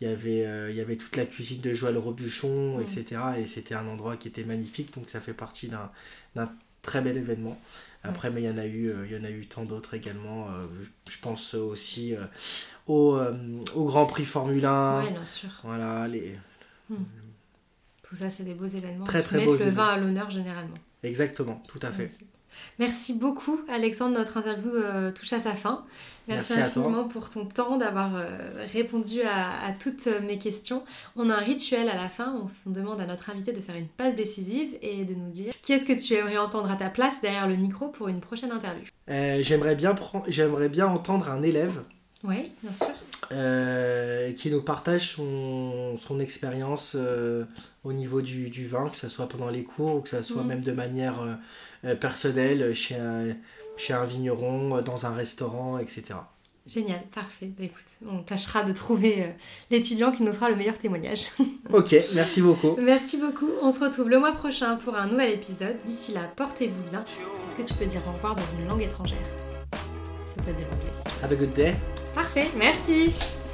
Il 0.00 0.08
y, 0.08 0.10
avait, 0.10 0.46
euh, 0.46 0.70
il 0.70 0.76
y 0.76 0.80
avait 0.80 0.96
toute 0.96 1.16
la 1.16 1.26
cuisine 1.26 1.60
de 1.62 1.74
Joël 1.74 1.96
Robuchon, 1.98 2.78
Mm. 2.78 2.82
etc. 2.82 3.22
Et 3.38 3.46
c'était 3.46 3.74
un 3.74 3.86
endroit 3.88 4.16
qui 4.16 4.28
était 4.28 4.44
magnifique, 4.44 4.94
donc 4.94 5.10
ça 5.10 5.20
fait 5.20 5.34
partie 5.34 5.68
d'un 5.68 5.90
d'un 6.34 6.50
très 6.82 7.00
bel 7.02 7.16
événement. 7.16 7.58
Après, 8.04 8.30
mais 8.30 8.42
il 8.42 8.44
y 8.46 8.50
en 8.50 8.58
a 8.58 8.66
eu, 8.66 8.90
euh, 8.90 9.06
il 9.06 9.16
y 9.16 9.18
en 9.20 9.24
a 9.24 9.30
eu 9.30 9.46
tant 9.46 9.64
d'autres 9.64 9.94
également. 9.94 10.48
euh, 10.50 10.66
je- 11.08 11.18
pense 11.18 11.54
aussi 11.54 12.14
au, 12.86 13.18
au 13.74 13.84
Grand 13.86 14.06
Prix 14.06 14.24
Formule 14.26 14.64
1. 14.66 15.02
Ouais, 15.02 15.10
bien 15.10 15.26
sûr. 15.26 15.50
Voilà, 15.64 16.06
les... 16.08 16.36
Tout 18.02 18.16
ça, 18.16 18.30
c'est 18.30 18.44
des 18.44 18.54
beaux 18.54 18.64
événements 18.66 19.04
Très, 19.04 19.20
qui 19.20 19.28
très 19.28 19.36
mettent 19.38 19.46
beaux 19.46 19.56
le 19.56 19.70
vin 19.70 19.86
à 19.86 19.96
l'honneur 19.98 20.30
généralement. 20.30 20.76
exactement, 21.02 21.62
tout 21.68 21.80
à 21.82 21.90
fait. 21.90 22.10
Merci 22.78 23.14
beaucoup, 23.14 23.60
Alexandre. 23.68 24.18
Notre 24.18 24.36
interview 24.36 24.70
euh, 24.74 25.10
touche 25.12 25.32
à 25.32 25.40
sa 25.40 25.52
fin. 25.52 25.84
Merci, 26.28 26.54
Merci 26.54 26.68
à 26.68 26.70
toi. 26.70 26.82
infiniment 26.82 27.08
pour 27.08 27.28
ton 27.28 27.44
temps 27.46 27.76
d'avoir 27.76 28.16
euh, 28.16 28.26
répondu 28.72 29.22
à, 29.22 29.64
à 29.64 29.72
toutes 29.72 30.08
mes 30.26 30.38
questions. 30.38 30.82
On 31.14 31.30
a 31.30 31.34
un 31.34 31.40
rituel 31.40 31.88
à 31.88 31.94
la 31.94 32.08
fin. 32.08 32.34
On, 32.42 32.50
on 32.68 32.72
demande 32.72 33.00
à 33.00 33.06
notre 33.06 33.30
invité 33.30 33.52
de 33.52 33.60
faire 33.60 33.76
une 33.76 33.86
passe 33.88 34.14
décisive 34.16 34.76
et 34.82 35.04
de 35.04 35.14
nous 35.14 35.30
dire 35.30 35.52
qui 35.62 35.72
est-ce 35.72 35.86
que 35.86 35.92
tu 35.92 36.14
aimerais 36.14 36.38
entendre 36.38 36.70
à 36.70 36.76
ta 36.76 36.88
place 36.90 37.20
derrière 37.22 37.46
le 37.48 37.56
micro 37.56 37.88
pour 37.88 38.08
une 38.08 38.20
prochaine 38.20 38.50
interview? 38.52 38.84
Euh, 39.08 39.38
J'aimerais 39.42 39.76
bien, 39.76 39.94
j'aimerais 40.26 40.68
bien 40.68 40.86
entendre 40.88 41.30
un 41.30 41.42
élève 41.42 41.82
Oui, 42.24 42.50
bien 42.62 42.72
sûr. 42.72 42.88
euh, 43.32 44.32
qui 44.32 44.50
nous 44.50 44.62
partage 44.62 45.12
son, 45.14 45.96
son 45.98 46.18
expérience 46.18 46.94
euh, 46.96 47.44
au 47.84 47.92
niveau 47.92 48.20
du, 48.20 48.50
du 48.50 48.66
vin, 48.66 48.88
que 48.88 48.96
ce 48.96 49.08
soit 49.08 49.28
pendant 49.28 49.48
les 49.48 49.62
cours 49.62 49.94
ou 49.96 50.00
que 50.00 50.08
ce 50.08 50.22
soit 50.22 50.42
Mhm. 50.42 50.48
même 50.48 50.60
de 50.62 50.72
manière 50.72 51.38
euh, 51.84 51.90
euh, 51.90 51.94
personnelle 51.94 52.74
chez 52.74 52.96
un, 52.96 53.34
chez 53.76 53.92
un 53.92 54.04
vigneron, 54.04 54.76
euh, 54.76 54.82
dans 54.82 55.06
un 55.06 55.14
restaurant, 55.14 55.78
etc. 55.78 56.14
Génial, 56.66 57.00
parfait. 57.14 57.46
Bah, 57.56 57.64
écoute, 57.64 57.86
on 58.10 58.22
tâchera 58.22 58.64
de 58.64 58.72
trouver 58.72 59.22
euh, 59.22 59.28
l'étudiant 59.70 60.10
qui 60.10 60.24
nous 60.24 60.32
fera 60.32 60.50
le 60.50 60.56
meilleur 60.56 60.78
témoignage. 60.78 61.28
Ok, 61.72 61.96
merci 62.14 62.42
beaucoup. 62.42 62.76
Merci 62.78 63.18
beaucoup. 63.20 63.50
On 63.60 63.72
se 63.72 63.80
retrouve 63.82 64.08
le 64.08 64.20
mois 64.20 64.30
prochain 64.30 64.76
pour 64.76 64.94
un 64.94 65.08
nouvel 65.08 65.32
épisode. 65.32 65.76
D'ici 65.84 66.12
là, 66.12 66.20
portez-vous 66.36 66.90
bien. 66.90 67.04
Est-ce 67.44 67.56
que 67.56 67.62
tu 67.62 67.74
peux 67.74 67.86
dire 67.86 68.00
au 68.06 68.12
revoir 68.12 68.36
dans 68.36 68.42
une 68.60 68.68
langue 68.68 68.82
étrangère? 68.82 69.18
Ça 69.72 70.42
peut 70.42 70.50
être 70.50 70.58
de 70.58 70.62
l'anglais. 70.62 71.24
Have 71.24 71.32
a 71.32 71.34
good 71.34 71.52
day. 71.54 71.74
Parfait, 72.14 72.46
merci. 72.56 73.45